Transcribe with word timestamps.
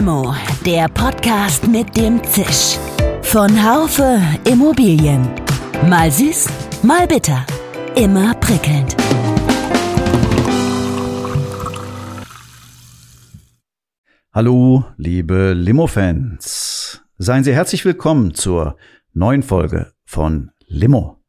Limo, 0.00 0.34
der 0.64 0.88
Podcast 0.88 1.68
mit 1.68 1.94
dem 1.94 2.24
Zisch. 2.24 2.78
Von 3.20 3.50
Haufe 3.62 4.18
Immobilien. 4.50 5.28
Mal 5.90 6.10
süß, 6.10 6.48
mal 6.82 7.06
bitter. 7.06 7.44
Immer 7.96 8.32
prickelnd. 8.36 8.96
Hallo, 14.32 14.86
liebe 14.96 15.52
Limo-Fans. 15.52 17.02
Seien 17.18 17.44
Sie 17.44 17.52
herzlich 17.52 17.84
willkommen 17.84 18.32
zur 18.32 18.78
neuen 19.12 19.42
Folge 19.42 19.92
von 20.06 20.50
Limo, 20.66 21.22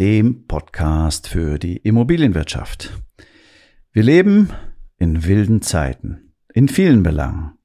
dem 0.00 0.48
Podcast 0.48 1.28
für 1.28 1.60
die 1.60 1.76
Immobilienwirtschaft. 1.76 3.00
Wir 3.92 4.02
leben 4.02 4.50
in 4.98 5.24
wilden 5.24 5.62
Zeiten, 5.62 6.32
in 6.52 6.66
vielen 6.66 7.04
Belangen. 7.04 7.55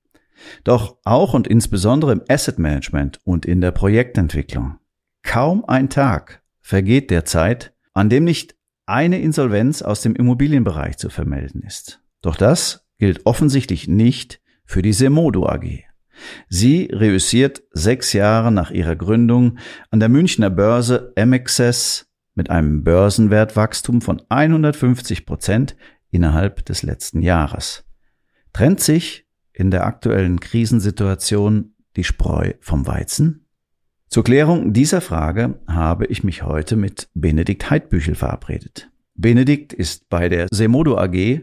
Doch 0.64 0.98
auch 1.04 1.34
und 1.34 1.48
insbesondere 1.48 2.12
im 2.14 2.22
Asset 2.28 2.60
Management 2.60 3.20
und 3.24 3.46
in 3.46 3.62
der 3.62 3.72
Projektentwicklung. 3.72 4.78
Kaum 5.24 5.66
ein 5.66 5.90
Tag 5.90 6.42
vergeht 6.62 7.12
derzeit, 7.12 7.74
an 7.94 8.10
dem 8.10 8.24
nicht 8.24 8.56
eine 8.86 9.20
Insolvenz 9.20 9.82
aus 9.82 10.02
dem 10.02 10.16
Immobilienbereich 10.16 10.98
zu 10.98 11.10
vermelden 11.10 11.62
ist. 11.62 12.02
Doch 12.22 12.36
das 12.36 12.88
gilt 12.98 13.26
offensichtlich 13.26 13.88
nicht 13.88 14.42
für 14.66 14.82
die 14.82 14.94
Semodo 14.94 15.48
AG. 15.48 15.86
Sie 16.50 16.90
reüssiert 16.92 17.64
sechs 17.72 18.14
Jahre 18.14 18.52
nach 18.52 18.72
ihrer 18.72 18.96
Gründung 18.96 19.58
an 19.90 20.00
der 20.00 20.10
Münchner 20.10 20.50
Börse 20.50 21.14
MXS 21.18 22.08
mit 22.36 22.50
einem 22.50 22.84
Börsenwertwachstum 22.84 24.02
von 24.02 24.22
150 24.30 25.26
Prozent 25.26 25.76
innerhalb 26.12 26.66
des 26.66 26.84
letzten 26.84 27.22
Jahres. 27.22 27.86
Trennt 28.54 28.82
sich 28.82 29.26
in 29.62 29.70
der 29.72 29.86
aktuellen 29.86 30.40
Krisensituation 30.40 31.76
die 31.96 32.04
Spreu 32.04 32.54
vom 32.60 32.88
Weizen? 32.88 33.46
Zur 34.10 34.24
Klärung 34.24 34.74
dieser 34.74 35.02
Frage 35.02 35.60
habe 35.68 36.08
ich 36.08 36.24
mich 36.24 36.44
heute 36.44 36.76
mit 36.76 37.10
Benedikt 37.14 37.70
Heidbüchel 37.70 38.16
verabredet. 38.16 38.90
Benedikt 39.14 39.72
ist 39.72 40.10
bei 40.10 40.28
der 40.30 40.48
Semodo 40.52 40.98
AG 40.98 41.42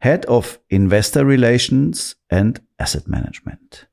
Head 0.00 0.26
of 0.26 0.58
Investor 0.68 1.26
Relations 1.26 2.16
and 2.30 2.62
Asset 2.78 3.08
Management. 3.08 3.88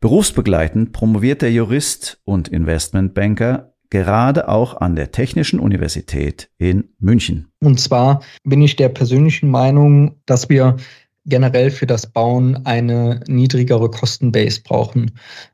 Berufsbegleitend 0.00 0.92
promoviert 0.92 1.42
der 1.42 1.52
Jurist 1.52 2.20
und 2.24 2.48
Investmentbanker 2.48 3.72
gerade 3.88 4.48
auch 4.48 4.80
an 4.80 4.96
der 4.96 5.12
Technischen 5.12 5.60
Universität 5.60 6.50
in 6.58 6.90
München. 6.98 7.48
Und 7.60 7.80
zwar 7.80 8.22
bin 8.44 8.62
ich 8.62 8.76
der 8.76 8.90
persönlichen 8.90 9.50
Meinung, 9.50 10.20
dass 10.26 10.48
wir 10.48 10.76
generell 11.30 11.70
für 11.70 11.86
das 11.86 12.06
Bauen 12.06 12.66
eine 12.66 13.20
niedrigere 13.26 13.90
Kostenbase 13.90 14.60
brauchen. 14.62 15.12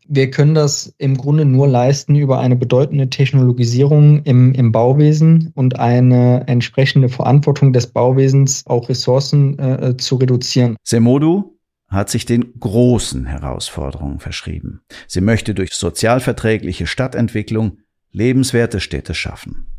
Wir 0.09 0.31
können 0.31 0.55
das 0.55 0.93
im 0.99 1.17
Grunde 1.17 1.45
nur 1.45 1.69
leisten 1.69 2.17
über 2.17 2.41
eine 2.41 2.57
bedeutende 2.57 3.09
Technologisierung 3.09 4.23
im, 4.25 4.53
im 4.55 4.73
Bauwesen 4.73 5.53
und 5.55 5.79
eine 5.79 6.49
entsprechende 6.49 7.09
Verantwortung 7.09 7.73
des 7.73 7.87
Bauwesens, 7.87 8.67
auch 8.67 8.89
Ressourcen 8.89 9.59
äh, 9.59 9.97
zu 9.97 10.17
reduzieren. 10.17 10.77
Semodu 10.83 11.57
hat 11.89 12.11
sich 12.11 12.27
den 12.27 12.59
großen 12.59 13.27
Herausforderungen 13.27 14.19
verschrieben. 14.19 14.81
Sie 15.07 15.21
möchte 15.21 15.55
durch 15.55 15.73
sozialverträgliche 15.75 16.87
Stadtentwicklung 16.87 17.79
lebenswerte 18.11 18.81
Städte 18.81 19.15
schaffen. 19.15 19.76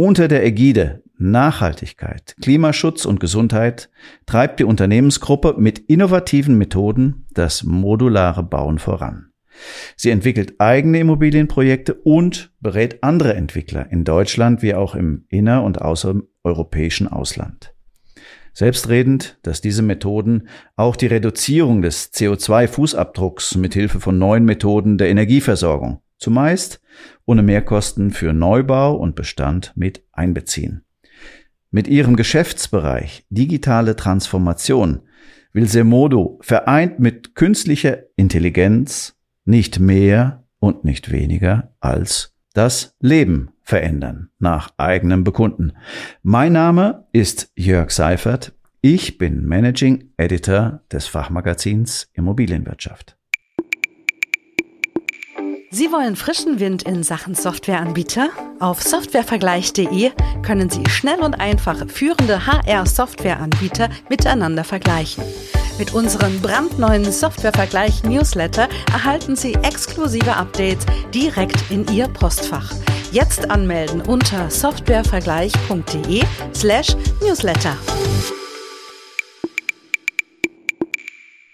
Unter 0.00 0.28
der 0.28 0.46
Ägide 0.46 1.02
Nachhaltigkeit, 1.16 2.36
Klimaschutz 2.40 3.04
und 3.04 3.18
Gesundheit 3.18 3.90
treibt 4.26 4.60
die 4.60 4.64
Unternehmensgruppe 4.64 5.56
mit 5.58 5.80
innovativen 5.80 6.56
Methoden 6.56 7.26
das 7.32 7.64
modulare 7.64 8.44
Bauen 8.44 8.78
voran. 8.78 9.32
Sie 9.96 10.10
entwickelt 10.10 10.60
eigene 10.60 11.00
Immobilienprojekte 11.00 11.94
und 11.94 12.52
berät 12.60 13.02
andere 13.02 13.34
Entwickler 13.34 13.90
in 13.90 14.04
Deutschland 14.04 14.62
wie 14.62 14.76
auch 14.76 14.94
im 14.94 15.24
inner- 15.30 15.64
und 15.64 15.82
außereuropäischen 15.82 17.08
Ausland. 17.08 17.74
Selbstredend, 18.52 19.40
dass 19.42 19.60
diese 19.62 19.82
Methoden 19.82 20.46
auch 20.76 20.94
die 20.94 21.08
Reduzierung 21.08 21.82
des 21.82 22.12
CO2-Fußabdrucks 22.12 23.58
mit 23.58 23.74
Hilfe 23.74 23.98
von 23.98 24.16
neuen 24.16 24.44
Methoden 24.44 24.96
der 24.96 25.08
Energieversorgung, 25.08 26.02
zumeist 26.18 26.80
ohne 27.24 27.42
Mehrkosten 27.42 28.10
für 28.10 28.32
Neubau 28.32 28.94
und 28.96 29.14
Bestand 29.14 29.72
mit 29.76 30.04
einbeziehen. 30.12 30.84
Mit 31.70 31.88
ihrem 31.88 32.16
Geschäftsbereich 32.16 33.26
digitale 33.30 33.96
Transformation 33.96 35.02
will 35.52 35.68
Semodo 35.68 36.38
vereint 36.42 36.98
mit 36.98 37.34
künstlicher 37.34 37.98
Intelligenz 38.16 39.16
nicht 39.44 39.78
mehr 39.80 40.44
und 40.60 40.84
nicht 40.84 41.10
weniger 41.10 41.74
als 41.80 42.34
das 42.54 42.96
Leben 43.00 43.50
verändern 43.62 44.30
nach 44.38 44.70
eigenem 44.78 45.24
Bekunden. 45.24 45.72
Mein 46.22 46.52
Name 46.52 47.06
ist 47.12 47.52
Jörg 47.54 47.90
Seifert. 47.90 48.54
Ich 48.80 49.18
bin 49.18 49.44
Managing 49.44 50.12
Editor 50.16 50.80
des 50.90 51.06
Fachmagazins 51.06 52.08
Immobilienwirtschaft. 52.14 53.17
Sie 55.70 55.92
wollen 55.92 56.16
frischen 56.16 56.60
Wind 56.60 56.84
in 56.84 57.02
Sachen 57.02 57.34
Softwareanbieter? 57.34 58.30
Auf 58.58 58.80
softwarevergleich.de 58.82 60.12
können 60.40 60.70
Sie 60.70 60.88
schnell 60.88 61.20
und 61.20 61.38
einfach 61.40 61.86
führende 61.88 62.46
HR-Softwareanbieter 62.46 63.90
miteinander 64.08 64.64
vergleichen. 64.64 65.22
Mit 65.78 65.92
unserem 65.92 66.40
brandneuen 66.40 67.04
Softwarevergleich-Newsletter 67.04 68.66
erhalten 68.94 69.36
Sie 69.36 69.52
exklusive 69.56 70.34
Updates 70.34 70.86
direkt 71.12 71.70
in 71.70 71.86
Ihr 71.92 72.08
Postfach. 72.08 72.74
Jetzt 73.12 73.50
anmelden 73.50 74.00
unter 74.00 74.50
softwarevergleich.de 74.50 76.24
slash 76.54 76.96
newsletter. 77.20 77.76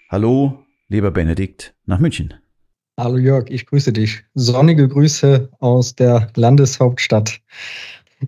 Hallo, 0.09 0.63
lieber 0.87 1.11
Benedikt, 1.11 1.75
nach 1.85 1.99
München. 1.99 2.33
Hallo 2.97 3.17
Jörg, 3.17 3.49
ich 3.49 3.65
grüße 3.65 3.91
dich. 3.91 4.23
Sonnige 4.35 4.87
Grüße 4.87 5.49
aus 5.59 5.95
der 5.95 6.29
Landeshauptstadt. 6.35 7.41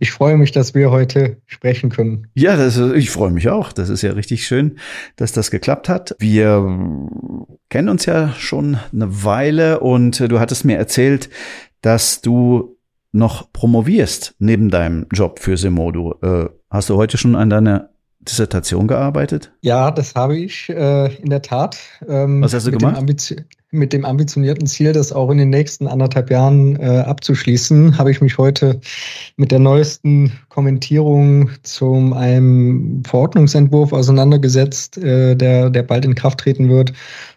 Ich 0.01 0.11
freue 0.11 0.35
mich, 0.35 0.51
dass 0.51 0.75
wir 0.75 0.91
heute 0.91 1.37
sprechen 1.45 1.89
können. 1.89 2.27
Ja, 2.33 2.57
das, 2.57 2.77
ich 2.77 3.09
freue 3.09 3.31
mich 3.31 3.47
auch. 3.47 3.71
Das 3.71 3.87
ist 3.87 4.01
ja 4.01 4.11
richtig 4.11 4.45
schön, 4.45 4.77
dass 5.15 5.31
das 5.31 5.51
geklappt 5.51 5.87
hat. 5.87 6.17
Wir 6.19 7.07
kennen 7.69 7.87
uns 7.87 8.05
ja 8.05 8.33
schon 8.37 8.77
eine 8.91 9.23
Weile 9.23 9.79
und 9.79 10.19
du 10.19 10.37
hattest 10.41 10.65
mir 10.65 10.77
erzählt, 10.77 11.29
dass 11.79 12.19
du 12.19 12.75
noch 13.13 13.53
promovierst 13.53 14.35
neben 14.39 14.69
deinem 14.69 15.05
Job 15.13 15.39
für 15.39 15.55
Semodo. 15.55 16.19
Äh, 16.21 16.49
hast 16.69 16.89
du 16.89 16.97
heute 16.97 17.17
schon 17.17 17.37
an 17.37 17.49
deiner 17.49 17.89
Dissertation 18.19 18.89
gearbeitet? 18.89 19.53
Ja, 19.61 19.91
das 19.91 20.13
habe 20.13 20.37
ich 20.37 20.67
äh, 20.67 21.15
in 21.15 21.29
der 21.29 21.41
Tat. 21.41 21.77
Ähm, 22.05 22.41
Was 22.41 22.53
hast 22.53 22.67
du 22.67 22.71
gemacht? 22.71 23.01
Mit 23.71 23.91
dem 23.91 24.05
ambitionierten 24.05 24.65
Ziel, 24.65 24.93
das 24.93 25.11
auch 25.11 25.29
in 25.29 25.37
den 25.37 25.49
nächsten 25.49 25.87
anderthalb 25.87 26.29
Jahren 26.29 26.77
äh, 26.77 26.99
abzuschließen, 26.99 27.97
habe 27.97 28.11
ich 28.11 28.21
mich 28.21 28.37
heute 28.37 28.79
mit 29.35 29.51
der 29.51 29.59
neuesten 29.59 30.31
Kommentierung 30.49 31.49
zum 31.63 32.13
einem 32.13 33.03
Verordnungsentwurf 33.05 33.91
auseinandergesetzt, 33.91 34.97
äh, 34.97 35.35
der, 35.35 35.69
der 35.69 35.83
bald 35.83 36.05
in 36.05 36.15
Kraft 36.15 36.39
treten 36.39 36.69
wird. 36.69 36.93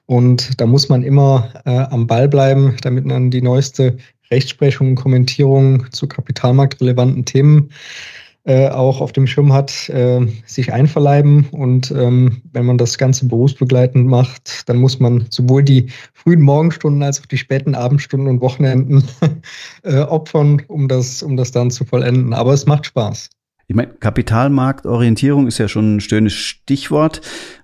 Und 0.06 0.60
da 0.60 0.66
muss 0.66 0.88
man 0.88 1.02
immer 1.02 1.48
äh, 1.64 1.70
am 1.70 2.06
Ball 2.06 2.28
bleiben, 2.28 2.76
damit 2.82 3.04
man 3.04 3.30
die 3.30 3.42
neueste 3.42 3.96
Rechtsprechung 4.30 4.90
und 4.90 4.94
Kommentierung 4.94 5.90
zu 5.90 6.06
kapitalmarktrelevanten 6.06 7.24
Themen 7.24 7.70
äh, 8.50 8.68
auch 8.68 9.00
auf 9.00 9.12
dem 9.12 9.28
Schirm 9.28 9.52
hat, 9.52 9.88
äh, 9.90 10.26
sich 10.44 10.72
einverleiben. 10.72 11.46
Und 11.52 11.92
ähm, 11.92 12.42
wenn 12.52 12.66
man 12.66 12.78
das 12.78 12.98
Ganze 12.98 13.26
berufsbegleitend 13.26 14.08
macht, 14.08 14.68
dann 14.68 14.78
muss 14.78 14.98
man 14.98 15.26
sowohl 15.30 15.62
die 15.62 15.86
frühen 16.14 16.40
Morgenstunden 16.40 17.00
als 17.04 17.20
auch 17.20 17.26
die 17.26 17.38
späten 17.38 17.76
Abendstunden 17.76 18.28
und 18.28 18.40
Wochenenden 18.40 19.04
äh, 19.84 20.00
opfern, 20.00 20.62
um 20.66 20.88
das, 20.88 21.22
um 21.22 21.36
das 21.36 21.52
dann 21.52 21.70
zu 21.70 21.84
vollenden. 21.84 22.34
Aber 22.34 22.52
es 22.52 22.66
macht 22.66 22.86
Spaß. 22.86 23.30
Ich 23.70 23.76
meine, 23.76 23.92
Kapitalmarktorientierung 23.92 25.46
ist 25.46 25.58
ja 25.58 25.68
schon 25.68 25.94
ein 25.94 26.00
schönes 26.00 26.32
Stichwort. 26.32 27.20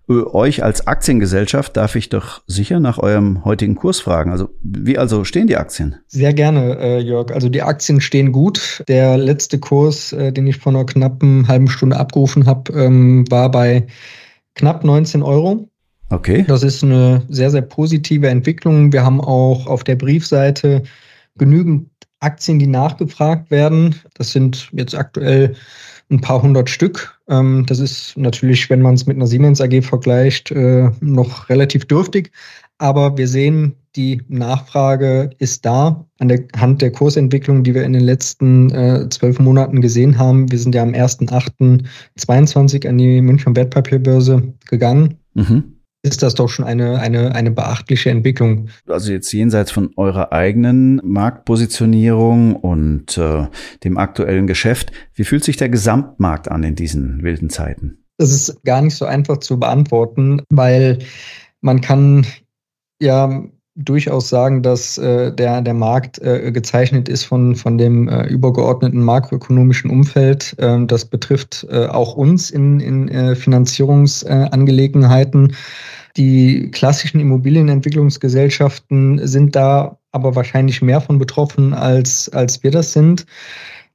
Äh, 0.09 0.13
euch 0.13 0.63
als 0.63 0.87
Aktiengesellschaft 0.87 1.77
darf 1.77 1.97
ich 1.97 2.11
doch 2.11 2.43
sicher 2.47 2.79
nach 2.79 2.99
eurem 2.99 3.45
heutigen 3.45 3.75
Kurs 3.75 3.99
fragen. 3.99 4.31
Also 4.31 4.51
wie 4.63 4.99
also 4.99 5.25
stehen 5.25 5.49
die 5.49 5.57
Aktien? 5.57 5.97
Sehr 6.07 6.33
gerne, 6.33 6.79
äh, 6.79 7.01
Jörg. 7.01 7.33
Also 7.33 7.49
die 7.49 7.63
Aktien 7.63 8.01
stehen 8.01 8.31
gut. 8.31 8.85
Der 8.87 9.19
letzte 9.19 9.59
Kurs, 9.59 10.13
äh, 10.13 10.33
den 10.33 10.47
ich 10.47 10.59
vor 10.59 10.71
einer 10.73 10.87
knappen 10.87 11.49
halben 11.49 11.67
Stunde 11.67 11.97
abgerufen 11.97 12.47
habe, 12.47 12.73
ähm, 12.75 13.25
war 13.29 13.51
bei 13.51 13.89
knapp 14.55 14.85
19 14.85 15.25
Euro. 15.25 15.69
Okay. 16.11 16.45
Das 16.47 16.63
ist 16.63 16.85
eine 16.85 17.25
sehr, 17.29 17.51
sehr 17.51 17.63
positive 17.63 18.29
Entwicklung. 18.29 18.93
Wir 18.93 19.05
haben 19.05 19.21
auch 19.21 19.67
auf 19.67 19.83
der 19.83 19.97
Briefseite 19.97 20.85
genügend 21.37 21.91
Aktien, 22.21 22.61
die 22.61 22.69
nachgefragt 22.69 23.51
werden. 23.51 23.97
Das 24.15 24.31
sind 24.31 24.69
jetzt 24.73 24.95
aktuell 24.95 25.57
ein 26.11 26.21
paar 26.21 26.43
hundert 26.43 26.71
Stück. 26.71 27.19
Ähm, 27.29 27.65
das 27.67 27.79
ist 27.79 28.17
natürlich, 28.17 28.71
wenn 28.71 28.83
man 28.83 28.95
es 28.95 29.07
mit 29.07 29.17
einer 29.17 29.27
Siemens 29.27 29.61
AG 29.61 29.83
vergleicht, 29.83 30.51
äh, 30.51 30.91
noch 31.01 31.49
relativ 31.49 31.87
dürftig. 31.87 32.31
Aber 32.79 33.17
wir 33.17 33.27
sehen, 33.27 33.75
die 33.97 34.23
Nachfrage 34.29 35.31
ist 35.39 35.65
da 35.65 36.05
an 36.19 36.29
der 36.29 36.45
Hand 36.57 36.83
der 36.83 36.93
Kursentwicklung, 36.93 37.65
die 37.65 37.75
wir 37.75 37.85
in 37.85 37.95
den 37.95 38.05
letzten 38.05 38.71
äh, 38.71 39.09
zwölf 39.09 39.39
Monaten 39.39 39.81
gesehen 39.81 40.19
haben. 40.19 40.51
Wir 40.53 40.59
sind 40.59 40.75
ja 40.75 40.83
am 40.83 40.91
1.8.22 40.91 42.87
an 42.87 42.99
die 42.99 43.23
Münchner 43.23 43.57
Wertpapierbörse 43.57 44.55
gegangen. 44.67 45.19
Mhm 45.35 45.76
ist 46.07 46.23
das 46.23 46.35
doch 46.35 46.49
schon 46.49 46.65
eine, 46.65 46.99
eine, 47.01 47.35
eine 47.35 47.51
beachtliche 47.51 48.11
Entwicklung. 48.11 48.69
Also 48.87 49.13
jetzt 49.13 49.33
jenseits 49.33 49.71
von 49.71 49.91
eurer 49.97 50.33
eigenen 50.33 51.01
Marktpositionierung 51.05 52.57
und 52.57 53.19
äh, 53.19 53.47
dem 53.85 53.99
aktuellen 53.99 54.47
Geschäft, 54.47 54.93
wie 55.15 55.25
fühlt 55.25 55.45
sich 55.45 55.57
der 55.57 55.69
Gesamtmarkt 55.69 56.51
an 56.51 56.63
in 56.63 56.75
diesen 56.75 57.23
wilden 57.23 57.51
Zeiten? 57.51 58.05
Das 58.19 58.31
ist 58.31 58.63
gar 58.65 58.81
nicht 58.81 58.97
so 58.97 59.05
einfach 59.05 59.39
zu 59.39 59.59
beantworten, 59.59 60.43
weil 60.49 61.01
man 61.61 61.81
kann 61.81 62.27
ja 63.01 63.45
durchaus 63.77 64.31
sagen, 64.31 64.63
dass 64.63 64.99
äh, 64.99 65.33
der, 65.33 65.61
der 65.61 65.75
Markt 65.75 66.19
äh, 66.19 66.51
gezeichnet 66.51 67.09
ist 67.09 67.23
von, 67.25 67.55
von 67.55 67.79
dem 67.79 68.09
äh, 68.09 68.27
übergeordneten 68.27 69.05
makroökonomischen 69.05 69.91
Umfeld. 69.91 70.57
Ähm, 70.59 70.87
das 70.87 71.05
betrifft 71.05 71.67
äh, 71.71 71.87
auch 71.87 72.15
uns 72.15 72.51
in, 72.51 72.81
in 72.81 73.09
äh, 73.09 73.37
Finanzierungsangelegenheiten. 73.37 75.55
Die 76.17 76.71
klassischen 76.71 77.21
Immobilienentwicklungsgesellschaften 77.21 79.27
sind 79.27 79.55
da 79.55 79.99
aber 80.13 80.35
wahrscheinlich 80.35 80.81
mehr 80.81 81.03
von 81.03 81.19
betroffen, 81.19 81.75
als, 81.75 82.31
als 82.31 82.63
wir 82.63 82.71
das 82.71 82.95
sind. 82.95 83.27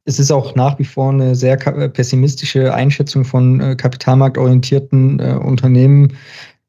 Es 0.06 0.20
ist 0.20 0.32
auch 0.32 0.54
nach 0.56 0.78
wie 0.78 0.86
vor 0.86 1.12
eine 1.12 1.34
sehr 1.34 1.58
pessimistische 1.58 2.72
Einschätzung 2.74 3.26
von 3.26 3.60
äh, 3.60 3.76
kapitalmarktorientierten 3.76 5.20
äh, 5.20 5.34
Unternehmen 5.34 6.14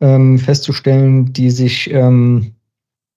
ähm, 0.00 0.38
festzustellen, 0.38 1.34
die 1.34 1.50
sich 1.50 1.92
ähm, 1.92 2.54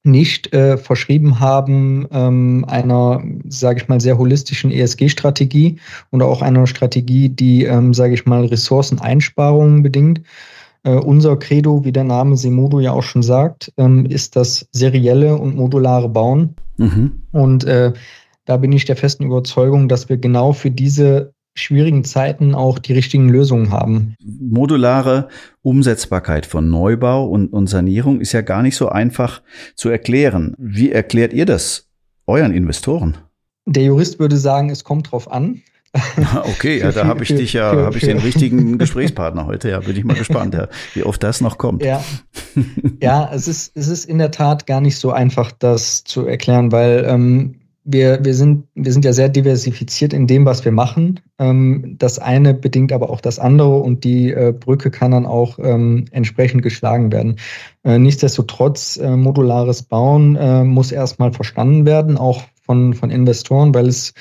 nicht 0.06 0.54
äh, 0.54 0.78
verschrieben 0.78 1.40
haben 1.40 2.08
ähm, 2.12 2.66
einer, 2.68 3.24
sage 3.48 3.82
ich 3.82 3.88
mal, 3.88 4.00
sehr 4.00 4.18
holistischen 4.18 4.72
ESG-Strategie 4.72 5.78
oder 6.12 6.28
auch 6.28 6.42
einer 6.42 6.68
Strategie, 6.68 7.30
die, 7.30 7.64
ähm, 7.64 7.94
sage 7.94 8.14
ich 8.14 8.26
mal, 8.26 8.46
Ressourceneinsparungen 8.46 9.84
bedingt. 9.84 10.22
Äh, 10.84 10.96
unser 10.96 11.38
Credo, 11.38 11.84
wie 11.84 11.92
der 11.92 12.04
Name 12.04 12.38
Semodo 12.38 12.80
ja 12.80 12.92
auch 12.92 13.04
schon 13.04 13.24
sagt, 13.24 13.74
ähm, 13.78 14.06
ist 14.06 14.36
das 14.36 14.68
serielle 14.72 15.36
und 15.36 15.56
modulare 15.56 16.10
Bauen. 16.10 16.56
Mhm. 16.78 17.24
Und 17.32 17.64
äh, 17.66 17.94
da 18.46 18.58
bin 18.58 18.72
ich 18.72 18.86
der 18.86 18.96
festen 18.96 19.26
Überzeugung, 19.26 19.90
dass 19.90 20.08
wir 20.10 20.18
genau 20.18 20.54
für 20.54 20.72
diese 20.72 21.34
schwierigen 21.56 22.04
Zeiten 22.04 22.54
auch 22.54 22.78
die 22.80 22.94
richtigen 22.94 23.30
Lösungen 23.30 23.72
haben. 23.72 24.16
Modulare 24.24 25.30
Umsetzbarkeit 25.62 26.46
von 26.46 26.70
Neubau 26.70 27.26
und, 27.26 27.48
und 27.48 27.68
Sanierung 27.68 28.22
ist 28.22 28.34
ja 28.34 28.42
gar 28.42 28.62
nicht 28.62 28.76
so 28.76 28.90
einfach 28.90 29.42
zu 29.76 29.90
erklären. 29.90 30.54
Wie 30.58 30.92
erklärt 30.92 31.34
ihr 31.34 31.46
das 31.46 31.90
euren 32.28 32.54
Investoren? 32.54 33.18
Der 33.66 33.84
Jurist 33.84 34.20
würde 34.20 34.38
sagen, 34.38 34.70
es 34.70 34.84
kommt 34.84 35.12
drauf 35.12 35.32
an. 35.32 35.62
Okay, 36.44 36.80
ja, 36.80 36.92
da 36.92 37.08
habe 37.08 37.24
ich 37.24 37.30
dich 37.36 37.54
ja, 37.54 37.74
habe 37.74 37.98
ich 37.98 38.04
den 38.04 38.18
richtigen 38.18 38.78
Gesprächspartner 38.78 39.46
heute. 39.46 39.70
Ja, 39.70 39.80
bin 39.80 39.96
ich 39.96 40.04
mal 40.04 40.16
gespannt, 40.18 40.54
ja, 40.54 40.68
wie 40.94 41.04
oft 41.04 41.24
das 41.24 41.40
noch 41.40 41.58
kommt. 41.58 41.84
Ja, 41.84 42.04
ja, 43.02 43.32
es 43.34 43.48
ist 43.48 43.72
es 43.76 43.88
ist 43.88 44.06
in 44.06 44.18
der 44.18 44.32
Tat 44.32 44.68
gar 44.68 44.82
nicht 44.82 44.98
so 44.98 45.12
einfach, 45.12 45.54
das 45.54 46.04
zu 46.04 46.26
erklären, 46.26 46.74
weil 46.74 47.06
ähm, 47.08 47.62
wir, 47.86 48.26
wir, 48.26 48.34
sind, 48.34 48.68
wir 48.74 48.92
sind 48.92 49.06
ja 49.06 49.14
sehr 49.14 49.30
diversifiziert 49.30 50.12
in 50.12 50.26
dem, 50.28 50.46
was 50.46 50.66
wir 50.66 50.72
machen. 50.72 51.20
Ähm, 51.38 51.96
das 52.00 52.20
eine 52.20 52.54
bedingt 52.54 52.92
aber 52.92 53.10
auch 53.10 53.22
das 53.22 53.40
andere 53.40 53.78
und 53.78 54.04
die 54.04 54.32
äh, 54.32 54.52
Brücke 54.52 54.90
kann 54.90 55.12
dann 55.12 55.26
auch 55.26 55.60
ähm, 55.60 56.06
entsprechend 56.12 56.64
geschlagen 56.64 57.12
werden. 57.12 57.38
Äh, 57.84 58.00
nichtsdestotrotz, 58.00 58.98
äh, 58.98 59.16
modulares 59.16 59.84
Bauen 59.84 60.34
muss 60.68 60.92
erstmal 60.92 61.32
verstanden 61.32 61.86
werden, 61.86 62.18
auch 62.18 62.42
von, 62.66 62.94
von 62.96 63.12
Investoren, 63.12 63.74
weil 63.74 63.88
es 63.88 64.14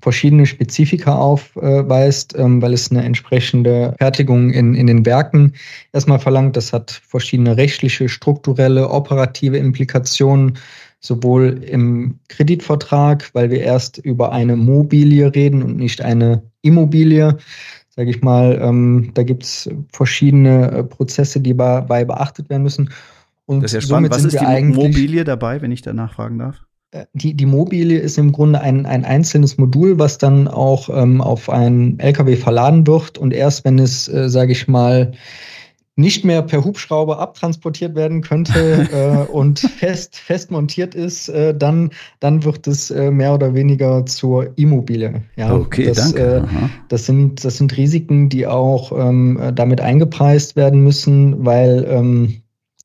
verschiedene 0.00 0.46
Spezifika 0.46 1.16
aufweist, 1.16 2.36
ähm, 2.38 2.62
weil 2.62 2.72
es 2.72 2.90
eine 2.90 3.04
entsprechende 3.04 3.94
Fertigung 3.98 4.50
in, 4.50 4.74
in 4.74 4.86
den 4.86 5.04
Werken 5.04 5.54
erstmal 5.92 6.20
verlangt. 6.20 6.56
Das 6.56 6.72
hat 6.72 6.90
verschiedene 6.90 7.56
rechtliche, 7.56 8.08
strukturelle, 8.08 8.90
operative 8.90 9.56
Implikationen 9.56 10.58
sowohl 11.00 11.62
im 11.64 12.18
Kreditvertrag, 12.28 13.30
weil 13.32 13.50
wir 13.50 13.60
erst 13.60 13.98
über 13.98 14.32
eine 14.32 14.56
Mobilie 14.56 15.34
reden 15.34 15.62
und 15.62 15.76
nicht 15.76 16.02
eine 16.02 16.42
Immobilie. 16.62 17.38
Sage 17.90 18.10
ich 18.10 18.22
mal, 18.22 18.58
ähm, 18.62 19.10
da 19.14 19.22
gibt 19.22 19.42
es 19.44 19.68
verschiedene 19.92 20.70
äh, 20.70 20.84
Prozesse, 20.84 21.40
die 21.40 21.54
bei, 21.54 21.80
bei, 21.80 22.04
beachtet 22.04 22.48
werden 22.48 22.62
müssen. 22.62 22.90
Und 23.46 23.62
das 23.62 23.72
ist 23.72 23.82
ja 23.82 23.88
spannend. 23.88 24.10
Was 24.10 24.24
ist 24.24 24.40
die 24.40 24.64
Mobilie 24.64 25.24
dabei, 25.24 25.62
wenn 25.62 25.72
ich 25.72 25.82
danach 25.82 26.14
fragen 26.14 26.38
darf? 26.38 26.62
Äh, 26.90 27.06
die, 27.12 27.34
die 27.34 27.46
Mobilie 27.46 27.98
ist 27.98 28.18
im 28.18 28.32
Grunde 28.32 28.60
ein, 28.60 28.86
ein 28.86 29.04
einzelnes 29.04 29.58
Modul, 29.58 29.98
was 29.98 30.18
dann 30.18 30.48
auch 30.48 30.88
ähm, 30.90 31.20
auf 31.20 31.50
einen 31.50 31.98
LKW 31.98 32.36
verladen 32.36 32.86
wird. 32.86 33.18
Und 33.18 33.32
erst 33.32 33.64
wenn 33.64 33.78
es, 33.78 34.08
äh, 34.08 34.28
sage 34.28 34.52
ich 34.52 34.68
mal, 34.68 35.12
nicht 35.98 36.24
mehr 36.24 36.42
per 36.42 36.64
Hubschrauber 36.64 37.18
abtransportiert 37.18 37.96
werden 37.96 38.22
könnte 38.22 39.26
äh, 39.28 39.32
und 39.32 39.58
fest, 39.58 40.16
fest 40.16 40.50
montiert 40.52 40.94
ist, 40.94 41.28
äh, 41.28 41.54
dann, 41.54 41.90
dann 42.20 42.44
wird 42.44 42.68
es 42.68 42.90
äh, 42.90 43.10
mehr 43.10 43.34
oder 43.34 43.52
weniger 43.52 44.06
zur 44.06 44.56
Immobilie. 44.56 45.22
Ja, 45.36 45.52
okay, 45.54 45.86
das, 45.86 46.12
danke. 46.12 46.46
Äh, 46.46 46.68
das, 46.88 47.04
sind, 47.04 47.44
das 47.44 47.56
sind 47.58 47.76
Risiken, 47.76 48.28
die 48.28 48.46
auch 48.46 48.92
ähm, 48.92 49.40
damit 49.54 49.80
eingepreist 49.80 50.54
werden 50.54 50.82
müssen, 50.82 51.44
weil 51.44 51.84
ähm, 51.90 52.42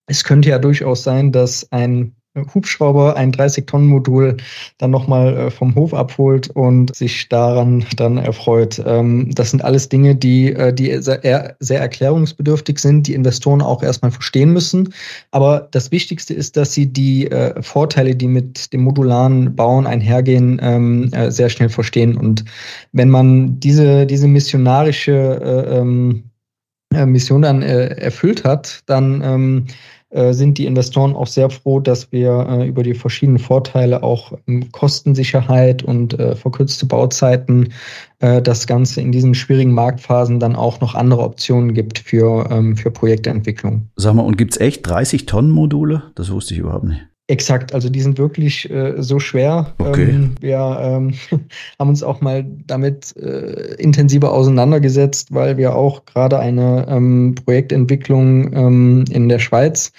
es 0.07 0.23
könnte 0.23 0.49
ja 0.49 0.57
durchaus 0.57 1.03
sein, 1.03 1.31
dass 1.31 1.71
ein 1.71 2.15
Hubschrauber 2.35 3.15
ein 3.15 3.31
30-Tonnen-Modul 3.31 4.37
dann 4.79 4.91
nochmal 4.91 5.37
äh, 5.37 5.51
vom 5.51 5.75
Hof 5.75 5.93
abholt 5.93 6.49
und 6.49 6.95
sich 6.95 7.29
daran 7.29 7.85
dann 7.95 8.17
erfreut. 8.17 8.81
Ähm, 8.85 9.29
das 9.35 9.51
sind 9.51 9.63
alles 9.63 9.89
Dinge, 9.89 10.15
die, 10.15 10.53
äh, 10.53 10.73
die 10.73 10.97
sehr, 11.01 11.55
sehr 11.59 11.79
erklärungsbedürftig 11.79 12.79
sind, 12.79 13.07
die 13.07 13.13
Investoren 13.13 13.61
auch 13.61 13.83
erstmal 13.83 14.11
verstehen 14.11 14.51
müssen. 14.51 14.93
Aber 15.31 15.67
das 15.71 15.91
Wichtigste 15.91 16.33
ist, 16.33 16.57
dass 16.57 16.73
sie 16.73 16.87
die 16.87 17.29
äh, 17.29 17.61
Vorteile, 17.61 18.15
die 18.15 18.27
mit 18.27 18.73
dem 18.73 18.81
modularen 18.81 19.55
Bauen 19.55 19.85
einhergehen, 19.85 20.59
ähm, 20.63 21.11
sehr 21.29 21.49
schnell 21.49 21.69
verstehen. 21.69 22.17
Und 22.17 22.43
wenn 22.91 23.09
man 23.09 23.59
diese, 23.59 24.05
diese 24.05 24.27
missionarische 24.27 25.69
ähm, 25.71 26.23
Mission 27.05 27.41
dann 27.41 27.63
erfüllt 27.63 28.43
hat, 28.43 28.81
dann 28.85 29.21
äh, 29.21 29.73
sind 30.33 30.57
die 30.57 30.65
Investoren 30.65 31.15
auch 31.15 31.27
sehr 31.27 31.49
froh, 31.49 31.79
dass 31.79 32.11
wir 32.11 32.47
äh, 32.49 32.67
über 32.67 32.83
die 32.83 32.93
verschiedenen 32.93 33.39
Vorteile 33.39 34.03
auch 34.03 34.33
ähm, 34.47 34.71
Kostensicherheit 34.71 35.83
und 35.83 36.19
äh, 36.19 36.35
verkürzte 36.35 36.85
Bauzeiten 36.85 37.73
äh, 38.19 38.41
das 38.41 38.67
Ganze 38.67 39.01
in 39.01 39.11
diesen 39.11 39.33
schwierigen 39.33 39.73
Marktphasen 39.73 40.39
dann 40.39 40.55
auch 40.55 40.81
noch 40.81 40.95
andere 40.95 41.23
Optionen 41.23 41.73
gibt 41.73 41.99
für, 41.99 42.49
ähm, 42.51 42.77
für 42.77 42.91
Projektentwicklung. 42.91 43.89
Sag 43.95 44.13
mal, 44.13 44.23
und 44.23 44.37
gibt's 44.37 44.57
echt 44.57 44.87
30 44.87 45.25
Tonnen 45.25 45.51
Module? 45.51 46.03
Das 46.15 46.31
wusste 46.31 46.53
ich 46.53 46.59
überhaupt 46.59 46.85
nicht. 46.85 47.01
Exakt, 47.27 47.73
also 47.73 47.89
die 47.89 48.01
sind 48.01 48.17
wirklich 48.17 48.69
äh, 48.69 49.01
so 49.01 49.17
schwer. 49.17 49.73
Okay. 49.77 50.09
Ähm, 50.09 50.35
wir 50.41 50.77
ähm, 50.81 51.13
haben 51.79 51.89
uns 51.89 52.03
auch 52.03 52.19
mal 52.19 52.45
damit 52.67 53.15
äh, 53.15 53.75
intensiver 53.75 54.33
auseinandergesetzt, 54.33 55.33
weil 55.33 55.55
wir 55.55 55.73
auch 55.73 56.03
gerade 56.03 56.37
eine 56.39 56.85
ähm, 56.89 57.35
Projektentwicklung 57.45 58.53
ähm, 58.53 59.05
in 59.09 59.29
der 59.29 59.39
Schweiz 59.39 59.93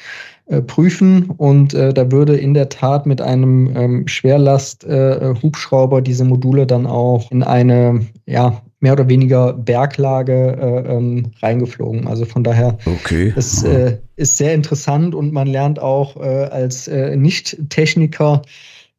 äh, 0.46 0.60
prüfen 0.60 1.30
und 1.38 1.72
äh, 1.72 1.94
da 1.94 2.12
würde 2.12 2.36
in 2.36 2.52
der 2.52 2.68
Tat 2.68 3.06
mit 3.06 3.22
einem 3.22 3.74
ähm, 3.74 4.06
Schwerlast-Hubschrauber 4.06 5.98
äh, 5.98 6.02
diese 6.02 6.26
Module 6.26 6.66
dann 6.66 6.86
auch 6.86 7.30
in 7.30 7.42
eine 7.42 8.04
ja, 8.26 8.60
mehr 8.80 8.92
oder 8.92 9.08
weniger 9.08 9.52
Berglage 9.52 10.56
äh, 10.60 10.92
ähm, 10.92 11.30
reingeflogen. 11.42 12.06
Also 12.06 12.24
von 12.24 12.44
daher 12.44 12.78
okay. 12.86 13.32
es 13.36 13.62
äh, 13.62 13.98
ist 14.16 14.36
sehr 14.36 14.54
interessant 14.54 15.14
und 15.14 15.32
man 15.32 15.46
lernt 15.46 15.78
auch 15.78 16.16
äh, 16.16 16.44
als 16.44 16.88
äh, 16.88 17.16
Nicht-Techniker, 17.16 18.42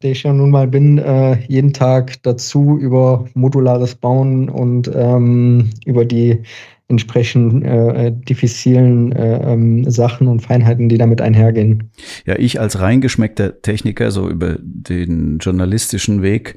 der 0.02 0.10
ich 0.10 0.24
ja 0.24 0.32
nun 0.32 0.50
mal 0.50 0.68
bin, 0.68 0.98
äh, 0.98 1.38
jeden 1.46 1.72
Tag 1.72 2.22
dazu 2.22 2.78
über 2.78 3.26
modulares 3.34 3.94
Bauen 3.94 4.48
und 4.48 4.90
ähm, 4.94 5.70
über 5.84 6.04
die 6.04 6.42
entsprechend 6.88 7.64
äh, 7.64 8.12
diffizilen 8.12 9.10
äh, 9.10 9.52
ähm, 9.52 9.90
Sachen 9.90 10.28
und 10.28 10.40
Feinheiten, 10.40 10.88
die 10.88 10.98
damit 10.98 11.20
einhergehen. 11.20 11.90
Ja, 12.24 12.38
ich 12.38 12.60
als 12.60 12.80
reingeschmeckter 12.80 13.60
Techniker, 13.60 14.12
so 14.12 14.28
über 14.28 14.56
den 14.60 15.38
journalistischen 15.38 16.22
Weg, 16.22 16.56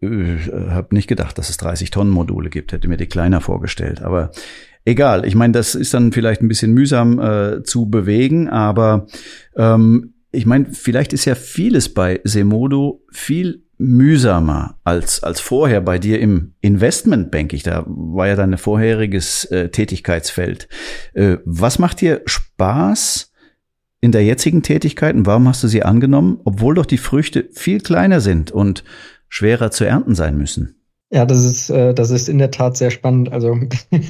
äh, 0.00 0.38
habe 0.70 0.94
nicht 0.94 1.08
gedacht, 1.08 1.36
dass 1.36 1.50
es 1.50 1.58
30 1.58 1.90
Tonnen 1.90 2.10
Module 2.10 2.48
gibt, 2.48 2.72
hätte 2.72 2.88
mir 2.88 2.96
die 2.96 3.06
kleiner 3.06 3.42
vorgestellt. 3.42 4.00
Aber 4.00 4.30
egal, 4.86 5.26
ich 5.26 5.34
meine, 5.34 5.52
das 5.52 5.74
ist 5.74 5.92
dann 5.92 6.10
vielleicht 6.10 6.40
ein 6.40 6.48
bisschen 6.48 6.72
mühsam 6.72 7.18
äh, 7.20 7.62
zu 7.62 7.90
bewegen, 7.90 8.48
aber 8.48 9.06
ähm, 9.56 10.14
ich 10.32 10.46
meine, 10.46 10.72
vielleicht 10.72 11.12
ist 11.12 11.26
ja 11.26 11.34
vieles 11.34 11.92
bei 11.92 12.20
Semodo 12.24 13.02
viel 13.10 13.65
mühsamer 13.78 14.78
als, 14.84 15.22
als 15.22 15.40
vorher 15.40 15.80
bei 15.80 15.98
dir 15.98 16.20
im 16.20 16.54
Investmentbanking. 16.60 17.60
Da 17.64 17.84
war 17.86 18.26
ja 18.28 18.36
dein 18.36 18.56
vorheriges 18.58 19.44
äh, 19.46 19.68
Tätigkeitsfeld. 19.68 20.68
Äh, 21.14 21.38
was 21.44 21.78
macht 21.78 22.00
dir 22.00 22.22
Spaß 22.24 23.32
in 24.00 24.12
der 24.12 24.24
jetzigen 24.24 24.62
Tätigkeit 24.62 25.14
und 25.14 25.26
warum 25.26 25.48
hast 25.48 25.62
du 25.62 25.68
sie 25.68 25.82
angenommen, 25.82 26.40
obwohl 26.44 26.74
doch 26.74 26.86
die 26.86 26.98
Früchte 26.98 27.48
viel 27.52 27.80
kleiner 27.80 28.20
sind 28.20 28.50
und 28.50 28.84
schwerer 29.28 29.70
zu 29.70 29.84
ernten 29.84 30.14
sein 30.14 30.38
müssen? 30.38 30.76
Ja, 31.10 31.24
das 31.24 31.44
ist, 31.44 31.70
äh, 31.70 31.94
das 31.94 32.10
ist 32.10 32.28
in 32.28 32.38
der 32.38 32.50
Tat 32.50 32.76
sehr 32.76 32.90
spannend. 32.90 33.30
Also 33.30 33.56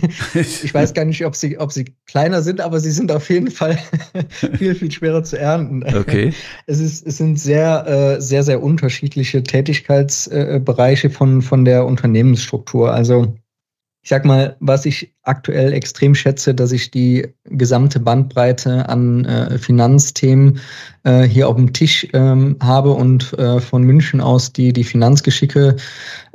ich 0.34 0.72
weiß 0.72 0.94
gar 0.94 1.04
nicht, 1.04 1.26
ob 1.26 1.36
sie, 1.36 1.58
ob 1.58 1.70
sie 1.70 1.94
kleiner 2.06 2.40
sind, 2.40 2.62
aber 2.62 2.80
sie 2.80 2.90
sind 2.90 3.12
auf 3.12 3.28
jeden 3.28 3.50
Fall 3.50 3.78
viel, 4.28 4.74
viel 4.74 4.90
schwerer 4.90 5.22
zu 5.22 5.38
ernten. 5.38 5.84
Okay. 5.84 6.32
Es, 6.66 6.80
ist, 6.80 7.06
es 7.06 7.18
sind 7.18 7.38
sehr, 7.38 7.86
äh, 7.86 8.20
sehr, 8.20 8.42
sehr 8.42 8.62
unterschiedliche 8.62 9.42
Tätigkeitsbereiche 9.42 11.10
von, 11.10 11.42
von 11.42 11.64
der 11.64 11.84
Unternehmensstruktur. 11.84 12.92
Also 12.92 13.36
ich 14.06 14.10
sag 14.10 14.24
mal, 14.24 14.54
was 14.60 14.86
ich 14.86 15.12
aktuell 15.24 15.72
extrem 15.72 16.14
schätze, 16.14 16.54
dass 16.54 16.70
ich 16.70 16.92
die 16.92 17.26
gesamte 17.46 17.98
Bandbreite 17.98 18.88
an 18.88 19.24
äh, 19.24 19.58
Finanzthemen 19.58 20.60
äh, 21.02 21.22
hier 21.22 21.48
auf 21.48 21.56
dem 21.56 21.72
Tisch 21.72 22.06
ähm, 22.12 22.56
habe 22.62 22.92
und 22.92 23.36
äh, 23.36 23.58
von 23.58 23.82
München 23.82 24.20
aus 24.20 24.52
die, 24.52 24.72
die 24.72 24.84
Finanzgeschicke 24.84 25.74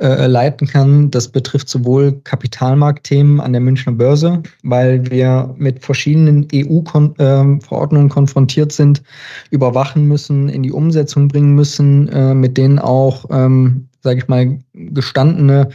äh, 0.02 0.26
leiten 0.26 0.66
kann. 0.66 1.10
Das 1.10 1.28
betrifft 1.28 1.70
sowohl 1.70 2.20
Kapitalmarktthemen 2.24 3.40
an 3.40 3.52
der 3.52 3.62
Münchner 3.62 3.92
Börse, 3.92 4.42
weil 4.62 5.10
wir 5.10 5.54
mit 5.56 5.82
verschiedenen 5.82 6.46
EU-Verordnungen 6.52 8.06
ähm, 8.06 8.10
konfrontiert 8.10 8.72
sind, 8.72 9.02
überwachen 9.48 10.06
müssen, 10.06 10.50
in 10.50 10.62
die 10.62 10.72
Umsetzung 10.72 11.28
bringen 11.28 11.54
müssen, 11.54 12.06
äh, 12.08 12.34
mit 12.34 12.58
denen 12.58 12.78
auch, 12.78 13.24
ähm, 13.30 13.88
sage 14.02 14.18
ich 14.18 14.28
mal, 14.28 14.58
gestandene 14.74 15.70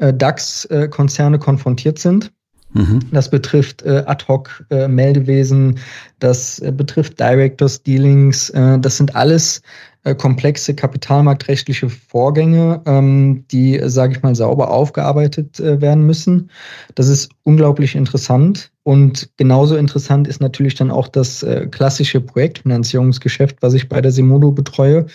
DAX-Konzerne 0.00 1.38
konfrontiert 1.38 1.98
sind. 1.98 2.32
Mhm. 2.72 3.00
Das 3.10 3.30
betrifft 3.30 3.82
äh, 3.82 4.04
Ad-Hoc-Meldewesen, 4.06 5.76
äh, 5.76 5.80
das 6.20 6.60
äh, 6.60 6.72
betrifft 6.72 7.18
Directors 7.18 7.82
Dealings. 7.82 8.50
Äh, 8.50 8.78
das 8.78 8.96
sind 8.96 9.16
alles 9.16 9.62
äh, 10.04 10.14
komplexe 10.14 10.74
kapitalmarktrechtliche 10.74 11.90
Vorgänge, 11.90 12.80
ähm, 12.86 13.44
die, 13.50 13.80
sage 13.84 14.14
ich 14.14 14.22
mal, 14.22 14.34
sauber 14.34 14.70
aufgearbeitet 14.70 15.58
äh, 15.58 15.80
werden 15.80 16.06
müssen. 16.06 16.50
Das 16.94 17.08
ist 17.08 17.30
unglaublich 17.42 17.96
interessant. 17.96 18.70
Und 18.82 19.28
genauso 19.36 19.76
interessant 19.76 20.26
ist 20.28 20.40
natürlich 20.40 20.74
dann 20.74 20.90
auch 20.90 21.08
das 21.08 21.42
äh, 21.42 21.66
klassische 21.66 22.20
Projektfinanzierungsgeschäft, 22.20 23.56
was 23.60 23.74
ich 23.74 23.88
bei 23.88 24.00
der 24.00 24.12
Simodo 24.12 24.52
betreue 24.52 25.06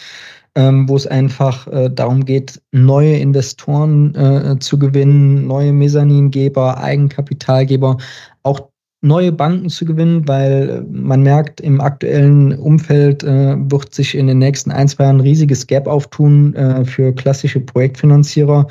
ähm, 0.56 0.88
wo 0.88 0.96
es 0.96 1.06
einfach 1.06 1.68
äh, 1.68 1.90
darum 1.90 2.26
geht, 2.26 2.62
neue 2.72 3.18
Investoren 3.18 4.16
äh, 4.16 4.58
zu 4.60 4.80
gewinnen, 4.80 5.48
neue 5.48 5.74
Mezzaningeber, 5.74 6.78
Eigenkapitalgeber, 6.78 7.98
auch 8.44 8.70
neue 9.02 9.32
Banken 9.32 9.70
zu 9.70 9.86
gewinnen, 9.86 10.28
weil 10.28 10.70
äh, 10.70 10.82
man 10.90 11.22
merkt, 11.22 11.62
im 11.62 11.80
aktuellen 11.80 12.58
Umfeld 12.58 13.24
äh, 13.24 13.56
wird 13.58 13.94
sich 13.94 14.16
in 14.16 14.28
den 14.28 14.40
nächsten 14.40 14.72
ein, 14.72 14.88
zwei 14.88 15.04
Jahren 15.04 15.18
ein 15.18 15.22
riesiges 15.22 15.68
Gap 15.68 15.88
auftun 15.88 16.56
äh, 16.56 16.84
für 16.86 17.14
klassische 17.14 17.60
Projektfinanzierer, 17.60 18.68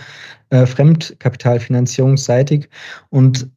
äh, 0.51 0.67
Fremdkapitalfinanzierungsseitig. 0.67 2.69
Und 3.11 3.49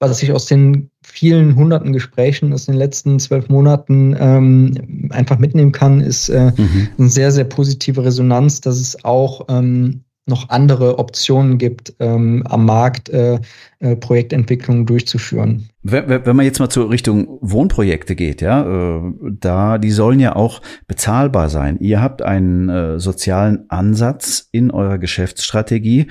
was 0.00 0.22
ich 0.22 0.32
aus 0.32 0.46
den 0.46 0.90
vielen 1.02 1.56
hunderten 1.56 1.92
Gesprächen 1.92 2.52
aus 2.52 2.66
den 2.66 2.74
letzten 2.74 3.18
zwölf 3.18 3.48
Monaten 3.48 4.16
ähm, 4.18 5.08
einfach 5.10 5.38
mitnehmen 5.38 5.72
kann, 5.72 6.00
ist 6.00 6.28
äh, 6.28 6.52
mhm. 6.56 6.88
eine 6.98 7.08
sehr, 7.08 7.32
sehr 7.32 7.44
positive 7.44 8.04
Resonanz, 8.04 8.60
dass 8.60 8.78
es 8.78 9.04
auch 9.04 9.46
ähm, 9.48 10.04
noch 10.28 10.50
andere 10.50 10.98
Optionen 10.98 11.58
gibt, 11.58 11.94
ähm, 11.98 12.42
am 12.46 12.66
Markt 12.66 13.08
äh, 13.08 13.40
äh, 13.80 13.96
Projektentwicklungen 13.96 14.86
durchzuführen. 14.86 15.70
Wenn, 15.82 16.08
wenn 16.08 16.36
man 16.36 16.44
jetzt 16.44 16.58
mal 16.60 16.68
zur 16.68 16.90
Richtung 16.90 17.38
Wohnprojekte 17.40 18.14
geht, 18.14 18.42
ja, 18.42 18.98
äh, 18.98 19.12
da 19.40 19.78
die 19.78 19.90
sollen 19.90 20.20
ja 20.20 20.36
auch 20.36 20.60
bezahlbar 20.86 21.48
sein. 21.48 21.78
Ihr 21.80 22.02
habt 22.02 22.22
einen 22.22 22.68
äh, 22.68 23.00
sozialen 23.00 23.64
Ansatz 23.70 24.48
in 24.52 24.70
eurer 24.70 24.98
Geschäftsstrategie. 24.98 26.08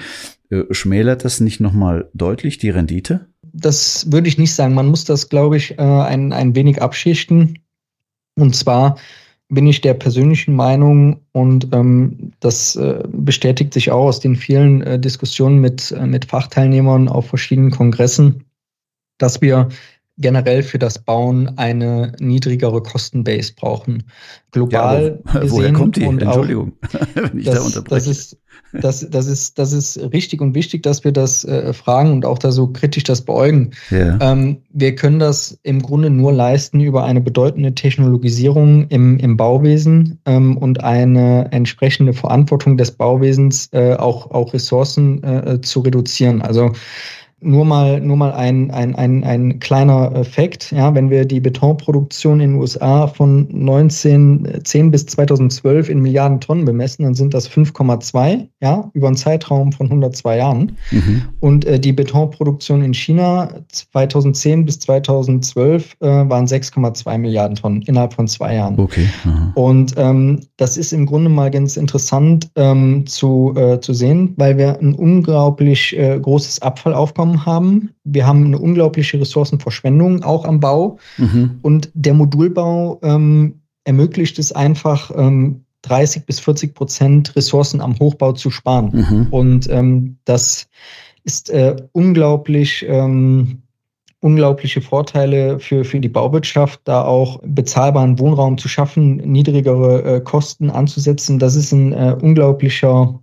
Äh, 0.50 0.64
schmälert 0.72 1.24
das 1.24 1.40
nicht 1.40 1.60
nochmal 1.60 2.10
deutlich 2.14 2.58
die 2.58 2.70
Rendite? 2.70 3.28
Das 3.60 4.12
würde 4.12 4.28
ich 4.28 4.38
nicht 4.38 4.54
sagen. 4.54 4.74
Man 4.74 4.88
muss 4.88 5.06
das, 5.06 5.30
glaube 5.30 5.58
ich, 5.58 5.78
äh, 5.78 5.82
ein, 5.82 6.34
ein 6.34 6.56
wenig 6.56 6.82
abschichten. 6.82 7.60
Und 8.38 8.56
zwar 8.56 8.98
bin 9.50 9.66
ich 9.66 9.82
der 9.82 9.94
persönlichen 9.94 10.56
Meinung 10.56 11.22
und 11.32 11.74
ähm, 11.74 12.34
das 12.40 12.76
äh, 12.76 13.04
bestätigt 13.08 13.74
sich 13.74 13.92
auch 13.92 14.06
aus 14.06 14.20
den 14.20 14.36
vielen 14.36 14.82
äh, 14.82 15.00
Diskussionen 15.00 15.60
mit, 15.60 15.92
äh, 15.92 16.06
mit 16.06 16.26
Fachteilnehmern 16.26 17.08
auf 17.08 17.28
verschiedenen 17.28 17.72
Kongressen, 17.72 18.44
dass 19.18 19.42
wir 19.42 19.70
generell 20.18 20.64
für 20.64 20.80
das 20.80 21.00
Bauen 21.00 21.58
eine 21.58 22.14
niedrigere 22.20 22.82
Kostenbase 22.82 23.54
brauchen. 23.56 24.04
Global. 24.52 25.22
Ja, 25.26 25.44
wo, 25.44 25.58
woher 25.58 25.74
kommt 25.74 25.96
die? 25.98 26.04
Entschuldigung, 26.04 26.74
wenn 27.14 27.40
ich 27.40 27.46
das, 27.46 27.56
da 27.56 27.62
unterbreche. 27.62 27.96
Das 27.96 28.08
ist, 28.08 28.38
das, 28.74 29.08
das, 29.10 29.28
ist, 29.28 29.60
das 29.60 29.74
ist 29.74 29.98
richtig 30.12 30.42
und 30.42 30.56
wichtig, 30.56 30.84
dass 30.84 31.04
wir 31.04 31.12
das 31.12 31.46
äh, 31.46 31.72
fragen 31.74 32.12
und 32.12 32.26
auch 32.26 32.40
da 32.40 32.52
so 32.52 32.68
kritisch 32.68 33.04
das 33.04 33.22
beäugen. 33.22 33.72
Yeah. 33.92 34.18
Ähm, 34.22 34.58
wir 34.74 34.96
können 34.96 35.20
das 35.20 35.58
im 35.64 35.82
Grunde 35.82 36.10
nur 36.10 36.34
leisten 36.34 36.80
über 36.80 37.04
eine 37.04 37.22
bedeutende 37.22 37.76
Technologisierung 37.76 38.88
im, 38.88 39.18
im 39.20 39.38
Bauwesen 39.38 40.20
ähm, 40.26 40.58
und 40.58 40.84
eine 40.84 41.52
entsprechende 41.52 42.14
Verantwortung 42.14 42.78
des 42.78 42.92
Bauwesens, 42.92 43.70
äh, 43.72 43.94
auch, 43.94 44.32
auch 44.32 44.54
Ressourcen 44.54 45.24
äh, 45.24 45.62
zu 45.62 45.82
reduzieren. 45.82 46.42
Also 46.42 46.72
nur 47.40 47.66
mal, 47.66 48.02
nur 48.02 48.18
mal 48.18 48.32
ein, 48.32 48.72
ein, 48.72 48.96
ein, 48.96 49.24
ein 49.24 49.60
kleiner 49.60 50.12
Effekt. 50.16 50.72
Ja, 50.72 50.96
wenn 50.96 51.12
wir 51.12 51.26
die 51.26 51.40
Betonproduktion 51.40 52.40
in 52.40 52.52
den 52.52 52.60
USA 52.60 53.06
von 53.06 53.48
1910 53.52 54.90
bis 54.90 55.06
2012 55.06 55.90
in 55.90 56.02
Milliarden 56.02 56.42
Tonnen 56.42 56.66
bemessen, 56.66 57.04
dann 57.04 57.14
sind 57.14 57.36
das 57.36 57.48
5,2, 57.48 58.48
ja, 58.62 58.90
über 58.94 59.08
einen 59.08 59.16
Zeitraum 59.16 59.72
von 59.72 59.86
102 59.86 60.38
Jahren. 60.38 60.78
Mhm. 60.90 61.22
Und 61.40 61.66
äh, 61.66 61.80
die 61.80 61.94
Betonproduktion 61.94 62.82
in 62.82 62.96
China 62.96 63.50
2010 63.70 64.66
bis 64.66 64.80
2012 64.80 65.96
äh, 66.00 66.08
waren 66.08 66.48
6,2 66.48 67.18
Milliarden 67.20 67.56
Tonnen 67.56 67.84
innerhalb 67.84 68.14
von 68.14 68.28
zwei 68.28 68.56
Jahren. 68.56 68.80
Okay. 68.80 69.08
Aha. 69.26 69.52
Und 69.54 69.94
ähm, 69.98 70.42
das 70.58 70.76
ist 70.76 70.92
im 70.92 71.06
Grunde 71.06 71.30
mal 71.30 71.52
ganz 71.52 71.78
interessant 71.78 72.50
ähm, 72.56 73.06
zu, 73.06 73.54
äh, 73.56 73.80
zu 73.80 73.94
sehen, 73.94 74.34
weil 74.38 74.58
wir 74.58 74.80
ein 74.80 74.96
unglaublich 74.96 75.96
äh, 75.96 76.20
großes 76.20 76.64
Abfallaufkommen 76.64 77.27
bekommen 77.28 77.46
haben. 77.46 77.90
Wir 78.04 78.26
haben 78.26 78.46
eine 78.46 78.60
unglaubliche 78.60 79.20
Ressourcenverschwendung 79.20 80.24
auch 80.24 80.46
am 80.46 80.60
Bau. 80.60 80.98
Mhm. 81.18 81.60
Und 81.62 81.90
der 81.94 82.14
Modulbau 82.14 83.00
ähm, 83.04 83.62
ermöglicht 83.84 84.40
es 84.40 84.52
einfach, 84.52 85.12
ähm, 85.16 85.64
30 85.84 86.26
bis 86.26 86.40
40 86.40 86.74
Prozent 86.74 87.36
Ressourcen 87.36 87.82
am 87.82 87.98
Hochbau 88.00 88.34
zu 88.34 88.50
sparen. 88.50 88.92
Mhm. 88.94 89.28
Und 89.32 89.70
ähm, 89.70 90.18
das 90.26 90.68
ist 91.24 91.50
äh, 91.50 91.76
unglaublich. 91.92 92.86
Ähm, 92.88 93.62
unglaubliche 94.20 94.82
Vorteile 94.82 95.60
für, 95.60 95.86
für 95.86 96.00
die 96.00 96.10
Bauwirtschaft, 96.10 96.82
da 96.86 97.04
auch 97.04 97.40
bezahlbaren 97.46 98.18
Wohnraum 98.18 98.58
zu 98.58 98.68
schaffen, 98.68 99.18
niedrigere 99.18 100.16
äh, 100.16 100.22
Kosten 100.22 100.72
anzusetzen. 100.72 101.38
Das 101.38 101.56
ist 101.56 101.72
ein 101.72 101.94
äh, 101.94 102.18
unglaublicher 102.20 103.20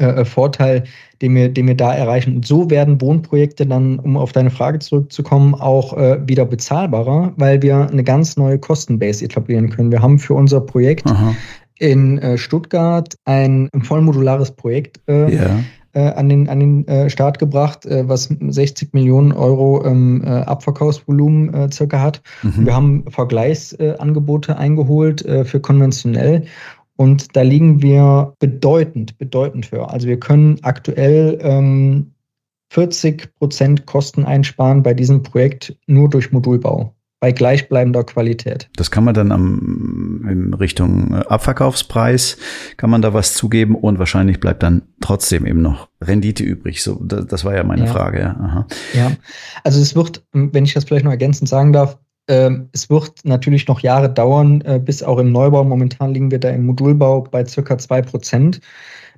äh, 0.00 0.24
Vorteil, 0.24 0.84
den 1.22 1.34
wir, 1.34 1.48
den 1.50 1.66
wir 1.66 1.76
da 1.76 1.92
erreichen. 1.92 2.36
Und 2.36 2.46
so 2.46 2.70
werden 2.70 3.00
Wohnprojekte 3.00 3.66
dann, 3.66 3.98
um 3.98 4.16
auf 4.16 4.32
deine 4.32 4.50
Frage 4.50 4.78
zurückzukommen, 4.78 5.54
auch 5.54 5.96
äh, 5.96 6.18
wieder 6.26 6.46
bezahlbarer, 6.46 7.34
weil 7.36 7.62
wir 7.62 7.88
eine 7.90 8.02
ganz 8.02 8.36
neue 8.36 8.58
Kostenbase 8.58 9.24
etablieren 9.24 9.70
können. 9.70 9.92
Wir 9.92 10.02
haben 10.02 10.18
für 10.18 10.34
unser 10.34 10.60
Projekt 10.60 11.06
Aha. 11.06 11.34
in 11.78 12.18
äh, 12.18 12.38
Stuttgart 12.38 13.14
ein, 13.24 13.68
ein 13.72 13.82
vollmodulares 13.82 14.52
Projekt 14.52 15.00
äh, 15.08 15.34
ja. 15.34 15.60
Äh, 15.92 16.12
an 16.12 16.28
den, 16.28 16.48
an 16.48 16.60
den 16.60 16.86
äh, 16.86 17.10
Start 17.10 17.40
gebracht, 17.40 17.84
äh, 17.84 18.08
was 18.08 18.28
60 18.40 18.94
Millionen 18.94 19.32
Euro 19.32 19.84
ähm, 19.84 20.22
äh, 20.24 20.28
Abverkaufsvolumen 20.28 21.52
äh, 21.52 21.68
circa 21.72 22.00
hat. 22.00 22.22
Mhm. 22.44 22.64
Wir 22.66 22.76
haben 22.76 23.04
Vergleichsangebote 23.10 24.56
eingeholt 24.56 25.26
äh, 25.26 25.44
für 25.44 25.58
konventionell 25.58 26.44
und 27.00 27.34
da 27.34 27.40
liegen 27.40 27.80
wir 27.80 28.34
bedeutend, 28.40 29.16
bedeutend 29.16 29.72
höher. 29.72 29.90
Also 29.90 30.06
wir 30.06 30.20
können 30.20 30.58
aktuell 30.60 31.38
ähm, 31.40 32.12
40 32.74 33.36
Prozent 33.36 33.86
Kosten 33.86 34.26
einsparen 34.26 34.82
bei 34.82 34.92
diesem 34.92 35.22
Projekt 35.22 35.78
nur 35.86 36.10
durch 36.10 36.30
Modulbau 36.30 36.94
bei 37.18 37.32
gleichbleibender 37.32 38.04
Qualität. 38.04 38.68
Das 38.76 38.90
kann 38.90 39.04
man 39.04 39.14
dann 39.14 39.32
am, 39.32 40.26
in 40.28 40.52
Richtung 40.52 41.14
Abverkaufspreis, 41.14 42.36
kann 42.76 42.90
man 42.90 43.00
da 43.00 43.14
was 43.14 43.32
zugeben 43.32 43.76
und 43.76 43.98
wahrscheinlich 43.98 44.38
bleibt 44.38 44.62
dann 44.62 44.82
trotzdem 45.00 45.46
eben 45.46 45.62
noch 45.62 45.88
Rendite 46.02 46.44
übrig. 46.44 46.82
So, 46.82 47.02
das, 47.02 47.26
das 47.26 47.46
war 47.46 47.54
ja 47.54 47.64
meine 47.64 47.86
ja. 47.86 47.92
Frage. 47.92 48.18
Ja. 48.18 48.66
Ja, 48.92 49.12
also 49.64 49.80
es 49.80 49.96
wird, 49.96 50.22
wenn 50.32 50.64
ich 50.66 50.74
das 50.74 50.84
vielleicht 50.84 51.06
noch 51.06 51.12
ergänzend 51.12 51.48
sagen 51.48 51.72
darf, 51.72 51.96
es 52.26 52.88
wird 52.88 53.24
natürlich 53.24 53.66
noch 53.66 53.80
Jahre 53.80 54.08
dauern, 54.08 54.60
äh, 54.60 54.78
bis 54.78 55.02
auch 55.02 55.18
im 55.18 55.32
Neubau. 55.32 55.64
Momentan 55.64 56.14
liegen 56.14 56.30
wir 56.30 56.38
da 56.38 56.50
im 56.50 56.64
Modulbau 56.66 57.22
bei 57.22 57.44
circa 57.44 57.76
zwei 57.78 58.02
Prozent. 58.02 58.60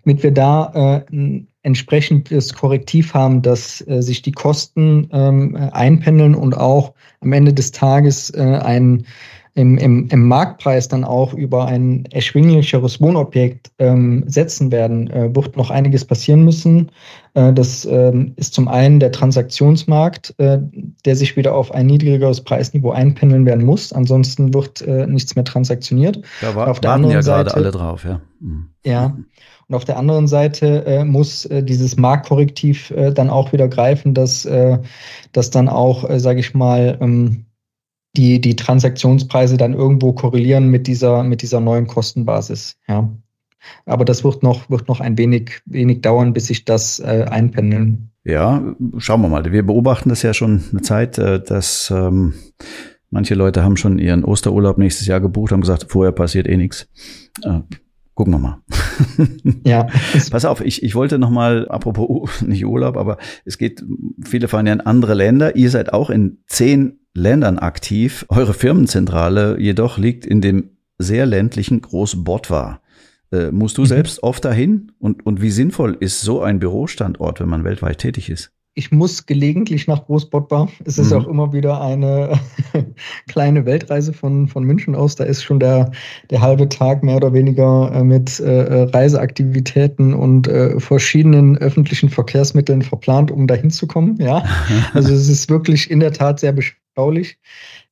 Damit 0.04 0.23
wir 0.23 0.32
da 0.32 0.73
äh, 0.75 1.14
ein 1.14 1.47
entsprechendes 1.62 2.54
Korrektiv 2.54 3.12
haben, 3.14 3.42
dass 3.42 3.87
äh, 3.87 4.02
sich 4.02 4.23
die 4.23 4.32
Kosten 4.32 5.09
ähm, 5.12 5.56
einpendeln 5.73 6.35
und 6.35 6.56
auch 6.56 6.94
am 7.21 7.32
Ende 7.32 7.52
des 7.52 7.71
Tages 7.71 8.35
ein 8.35 9.06
im, 9.54 9.76
im, 9.76 10.09
im 10.09 10.28
Marktpreis 10.28 10.88
dann 10.88 11.04
auch 11.04 11.35
über 11.35 11.66
ein 11.66 12.06
erschwinglicheres 12.11 13.00
Wohnobjekt 13.02 13.71
ähm, 13.78 14.25
setzen 14.26 14.73
werden, 14.73 15.11
äh, 15.11 15.35
wird 15.35 15.56
noch 15.59 15.71
einiges 15.71 16.06
passieren 16.06 16.42
müssen. 16.42 16.90
Äh, 17.35 17.52
das 17.52 17.85
ähm, 17.85 18.32
ist 18.37 18.54
zum 18.54 18.68
einen 18.68 18.99
der 18.99 19.12
Transaktionsmarkt, 19.12 20.35
äh, 20.38 20.59
der 21.04 21.16
sich 21.16 21.37
wieder 21.37 21.54
auf 21.54 21.71
ein 21.71 21.87
niedrigeres 21.87 22.40
Preisniveau 22.40 22.92
einpendeln 22.92 23.44
werden 23.44 23.66
muss. 23.66 23.92
Ansonsten 23.92 24.54
wird 24.54 24.80
äh, 24.80 25.06
nichts 25.06 25.37
mehr 25.37 25.44
transaktioniert. 25.44 26.23
Da 26.40 26.54
war, 26.54 26.68
auf 26.68 26.80
der 26.80 26.92
warten 26.92 27.11
ja 27.11 27.21
gerade 27.21 27.54
alle 27.54 27.71
drauf, 27.71 28.04
ja. 28.04 28.23
Mhm. 28.40 28.71
Ja. 28.85 29.16
Und 29.68 29.75
auf 29.75 29.85
der 29.85 29.99
anderen 29.99 30.28
Seite 30.28 30.85
äh, 30.87 31.04
muss 31.04 31.44
äh, 31.44 31.62
dieses 31.62 31.97
Marktkorrektiv 31.99 32.90
äh, 32.90 33.12
dann 33.12 33.28
auch 33.28 33.52
wieder 33.52 33.68
greifen, 33.68 34.14
dass, 34.14 34.47
äh, 34.47 34.78
dass 35.32 35.50
dann 35.50 35.68
auch, 35.68 36.09
äh, 36.09 36.18
sage 36.18 36.40
ich 36.40 36.54
mal, 36.54 36.99
ähm, 37.00 37.44
die, 38.16 38.40
die 38.40 38.57
Transaktionspreise 38.57 39.57
dann 39.57 39.75
irgendwo 39.75 40.12
korrelieren 40.12 40.69
mit 40.69 40.87
dieser, 40.87 41.23
mit 41.23 41.42
dieser 41.42 41.61
neuen 41.61 41.87
Kostenbasis. 41.87 42.76
Ja. 42.88 43.11
Aber 43.87 44.04
das 44.04 44.25
wird 44.25 44.42
noch, 44.42 44.69
wird 44.71 44.88
noch 44.88 45.00
ein 45.00 45.16
wenig, 45.19 45.62
wenig 45.66 46.00
dauern, 46.00 46.33
bis 46.33 46.47
sich 46.47 46.64
das 46.64 47.00
äh, 47.00 47.26
einpendeln. 47.31 48.11
Ja, 48.25 48.75
schauen 48.99 49.23
wir 49.23 49.28
mal. 49.28 49.50
Wir 49.50 49.64
beobachten 49.64 50.09
das 50.09 50.23
ja 50.23 50.35
schon 50.35 50.62
eine 50.71 50.83
Zeit, 50.83 51.19
äh, 51.19 51.42
dass 51.42 51.92
ähm, 51.95 52.35
manche 53.11 53.35
Leute 53.35 53.64
haben 53.64 53.76
schon 53.76 53.99
ihren 53.99 54.25
Osterurlaub 54.25 54.78
nächstes 54.78 55.07
Jahr 55.07 55.21
gebucht, 55.21 55.52
haben 55.52 55.61
gesagt, 55.61 55.87
vorher 55.88 56.12
passiert 56.12 56.49
eh 56.49 56.57
nichts. 56.57 56.88
Äh, 57.42 57.61
gucken 58.14 58.35
wir 58.35 58.38
mal. 58.38 58.62
ja. 59.64 59.87
Pass 60.31 60.45
auf, 60.45 60.61
ich, 60.61 60.83
ich 60.83 60.95
wollte 60.95 61.19
noch 61.19 61.31
mal, 61.31 61.69
apropos 61.69 62.42
nicht 62.47 62.64
Urlaub, 62.64 62.97
aber 62.97 63.19
es 63.45 63.59
geht, 63.59 63.85
viele 64.25 64.49
fahren 64.49 64.66
ja 64.66 64.73
in 64.73 64.81
andere 64.81 65.14
Länder. 65.14 65.57
Ihr 65.57 65.71
seid 65.71 65.92
auch 65.92 66.11
in 66.11 66.38
zehn 66.47 67.00
Ländern 67.14 67.59
aktiv. 67.59 68.26
Eure 68.28 68.54
Firmenzentrale 68.54 69.61
jedoch 69.61 69.99
liegt 69.99 70.26
in 70.26 70.40
dem 70.40 70.71
sehr 70.99 71.26
ländlichen 71.26 71.81
Großbottwar. 71.81 72.81
Äh, 73.33 73.50
musst 73.50 73.78
du 73.78 73.83
mhm. 73.83 73.87
selbst 73.87 74.23
oft 74.23 74.45
dahin? 74.45 74.92
Und, 74.99 75.25
und 75.26 75.42
wie 75.42 75.50
sinnvoll 75.50 75.97
ist 75.99 76.21
so 76.21 76.42
ein 76.42 76.59
Bürostandort, 76.59 77.40
wenn 77.40 77.49
man 77.49 77.64
weltweit 77.64 77.99
tätig 77.99 78.31
ist? 78.31 78.52
Ich 78.74 78.90
muss 78.90 79.26
gelegentlich 79.26 79.86
nach 79.86 80.06
Großbottbar. 80.06 80.68
Es 80.84 80.96
ist 80.96 81.10
mhm. 81.10 81.18
auch 81.18 81.26
immer 81.26 81.52
wieder 81.52 81.80
eine 81.80 82.40
kleine 83.28 83.66
Weltreise 83.66 84.12
von, 84.12 84.48
von 84.48 84.64
München 84.64 84.94
aus. 84.94 85.14
Da 85.14 85.24
ist 85.24 85.42
schon 85.42 85.60
der, 85.60 85.90
der 86.30 86.40
halbe 86.40 86.68
Tag 86.68 87.02
mehr 87.02 87.16
oder 87.16 87.34
weniger 87.34 87.92
äh, 87.92 88.02
mit 88.02 88.40
äh, 88.40 88.82
Reiseaktivitäten 88.84 90.14
und 90.14 90.48
äh, 90.48 90.80
verschiedenen 90.80 91.58
öffentlichen 91.58 92.08
Verkehrsmitteln 92.08 92.80
verplant, 92.80 93.30
um 93.30 93.46
dahin 93.46 93.70
zu 93.70 93.86
kommen. 93.86 94.16
Ja, 94.18 94.42
also 94.94 95.12
es 95.12 95.28
ist 95.28 95.50
wirklich 95.50 95.90
in 95.90 96.00
der 96.00 96.12
Tat 96.12 96.40
sehr 96.40 96.52
beschaulich. 96.52 97.38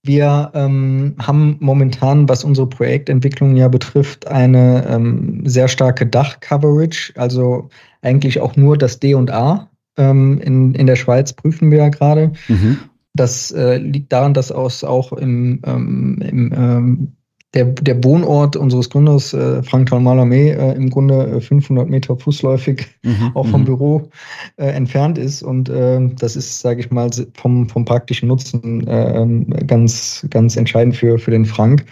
Wir 0.03 0.51
ähm, 0.55 1.15
haben 1.21 1.59
momentan, 1.61 2.27
was 2.27 2.43
unsere 2.43 2.67
Projektentwicklung 2.67 3.55
ja 3.55 3.69
betrifft, 3.69 4.27
eine 4.29 4.87
ähm, 4.89 5.43
sehr 5.45 5.69
starke 5.69 6.07
Dach-Coverage, 6.07 7.13
also 7.17 7.69
eigentlich 8.01 8.41
auch 8.41 8.57
nur 8.57 8.79
das 8.79 8.99
D 8.99 9.13
und 9.15 9.31
A 9.31 9.70
ähm, 9.97 10.41
in, 10.41 10.75
in 10.75 10.87
der 10.87 10.97
Schweiz 10.97 11.33
prüfen 11.33 11.71
wir 11.71 11.79
ja 11.79 11.89
gerade. 11.89 12.33
Mhm. 12.49 12.79
Das 13.15 13.51
äh, 13.51 13.79
liegt 13.79 14.13
daran, 14.13 14.35
dass 14.35 14.53
aus, 14.53 14.85
auch 14.85 15.13
im, 15.13 15.61
ähm, 15.67 16.19
im 16.23 16.53
ähm, 16.53 17.13
der, 17.55 17.65
der 17.65 18.03
Wohnort 18.05 18.55
unseres 18.55 18.91
Gründers, 18.91 19.35
äh, 19.35 19.63
Frank 19.65 19.91
Malame, 19.91 20.51
äh, 20.51 20.77
im 20.77 20.89
Grunde 20.89 21.41
500 21.41 21.87
äh, 21.87 21.91
Meter 21.91 22.17
fußläufig 22.17 22.87
mhm, 23.03 23.31
auch 23.35 23.47
vom 23.47 23.63
mhm. 23.63 23.67
Büro 23.67 24.11
äh, 24.57 24.67
entfernt 24.67 25.19
ist. 25.19 25.43
Und 25.43 25.69
äh, 25.69 26.01
das 26.17 26.37
ist, 26.37 26.61
sage 26.61 26.81
ich 26.81 26.91
mal, 26.91 27.11
vom, 27.35 27.69
vom 27.69 27.85
praktischen 27.85 28.29
Nutzen 28.29 28.87
äh, 28.87 29.65
ganz, 29.65 30.25
ganz 30.31 30.57
entscheidend 30.57 30.97
für, 30.97 31.19
für 31.19 31.33
den 31.33 31.45
Frank. 31.45 31.87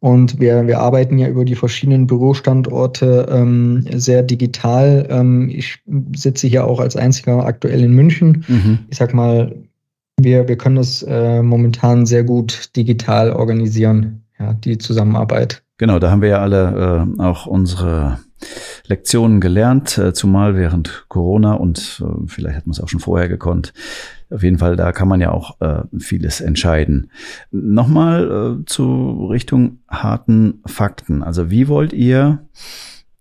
Und 0.00 0.40
wir, 0.40 0.66
wir 0.66 0.80
arbeiten 0.80 1.18
ja 1.18 1.28
über 1.28 1.44
die 1.44 1.54
verschiedenen 1.54 2.06
Bürostandorte 2.06 3.26
ähm, 3.30 3.84
sehr 3.94 4.22
digital. 4.22 5.06
Ähm, 5.10 5.50
ich 5.50 5.78
sitze 6.16 6.46
hier 6.46 6.66
auch 6.66 6.80
als 6.80 6.96
einziger 6.96 7.44
aktuell 7.44 7.84
in 7.84 7.92
München. 7.92 8.44
Mhm. 8.48 8.78
Ich 8.88 8.96
sag 8.96 9.12
mal, 9.12 9.54
wir, 10.18 10.48
wir 10.48 10.56
können 10.56 10.78
es 10.78 11.02
äh, 11.02 11.42
momentan 11.42 12.06
sehr 12.06 12.24
gut 12.24 12.74
digital 12.76 13.30
organisieren, 13.30 14.22
ja, 14.38 14.54
die 14.54 14.78
Zusammenarbeit. 14.78 15.62
Genau, 15.76 15.98
da 15.98 16.10
haben 16.10 16.22
wir 16.22 16.30
ja 16.30 16.40
alle 16.40 17.06
äh, 17.18 17.22
auch 17.22 17.46
unsere 17.46 18.20
Lektionen 18.86 19.40
gelernt, 19.40 19.98
äh, 19.98 20.12
zumal 20.12 20.56
während 20.56 21.04
Corona 21.08 21.54
und 21.54 22.02
äh, 22.02 22.26
vielleicht 22.26 22.56
hat 22.56 22.66
man 22.66 22.72
es 22.72 22.80
auch 22.80 22.88
schon 22.88 23.00
vorher 23.00 23.28
gekonnt. 23.28 23.72
Auf 24.30 24.42
jeden 24.42 24.58
Fall, 24.58 24.76
da 24.76 24.92
kann 24.92 25.08
man 25.08 25.20
ja 25.20 25.32
auch 25.32 25.60
äh, 25.60 25.82
vieles 25.98 26.40
entscheiden. 26.40 27.10
Nochmal 27.50 28.60
äh, 28.60 28.64
zu 28.64 29.26
Richtung 29.28 29.78
harten 29.88 30.62
Fakten. 30.66 31.22
Also 31.22 31.50
wie 31.50 31.68
wollt 31.68 31.92
ihr 31.92 32.46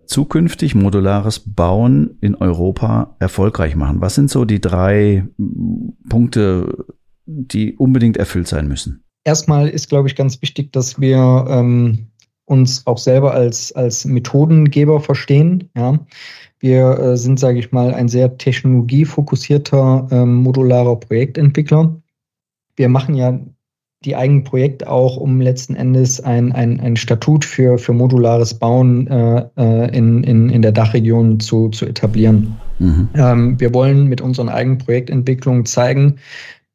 zukünftig 0.06 0.76
modulares 0.76 1.39
Bauen 1.39 2.17
in 2.22 2.36
Europa 2.36 3.15
erfolgreich 3.19 3.76
machen? 3.76 4.02
Was 4.02 4.15
sind 4.15 4.30
so 4.30 4.45
die 4.45 4.62
drei 4.62 5.26
Punkte, 6.10 6.86
die 7.26 7.76
unbedingt 7.76 8.17
erfüllt 8.17 8.48
sein 8.48 8.67
müssen? 8.67 9.04
Erstmal 9.24 9.67
ist, 9.67 9.89
glaube 9.89 10.08
ich, 10.08 10.15
ganz 10.15 10.41
wichtig, 10.41 10.72
dass 10.72 11.00
wir 11.00 11.45
ähm, 11.50 12.08
uns 12.45 12.88
auch 12.88 12.98
selber 12.98 13.34
als, 13.34 13.72
als 13.72 14.06
Methodengeber 14.06 15.00
verstehen. 15.00 15.69
Ja. 15.76 16.00
Wir 16.60 17.00
äh, 17.00 17.17
sind, 17.17 17.39
sage 17.39 17.60
ich 17.60 17.72
mal, 17.72 17.93
ein 17.93 18.10
sehr 18.10 18.38
technologiefokussierter 18.38 20.08
ähm, 20.12 20.36
modularer 20.36 20.98
Projektentwickler. 20.98 21.95
Wir 22.76 22.89
machen 22.89 23.15
ja 23.15 23.39
die 24.06 24.15
eigenen 24.15 24.43
Projekte 24.45 24.89
auch, 24.89 25.17
um 25.17 25.41
letzten 25.41 25.76
Endes 25.76 26.22
ein, 26.22 26.54
ein, 26.54 26.80
ein 26.80 26.95
Statut 26.95 27.43
für, 27.43 27.78
für 27.78 27.91
modulares 27.91 28.54
Bauen 28.54 29.08
äh, 29.08 29.45
äh 29.58 29.98
in, 29.98 30.24
in, 30.24 30.50
in 30.50 30.62
der 30.62 30.72
Dachregion 30.72 31.39
zu, 31.39 31.69
zu 31.69 31.86
etablieren. 31.86 32.58
Mhm. 32.80 33.10
Ähm, 33.13 33.60
wir 33.60 33.74
wollen 33.74 34.08
mit 34.08 34.22
unseren 34.22 34.48
eigenen 34.48 34.78
Projektentwicklungen 34.78 35.65
zeigen, 35.65 36.15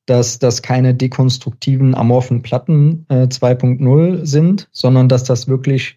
dass 0.06 0.38
das 0.38 0.60
keine 0.60 0.94
dekonstruktiven 0.94 1.94
amorphen 1.94 2.42
Platten 2.42 3.06
äh, 3.08 3.24
2.0 3.24 4.26
sind, 4.26 4.68
sondern 4.72 5.08
dass 5.08 5.24
das 5.24 5.48
wirklich 5.48 5.96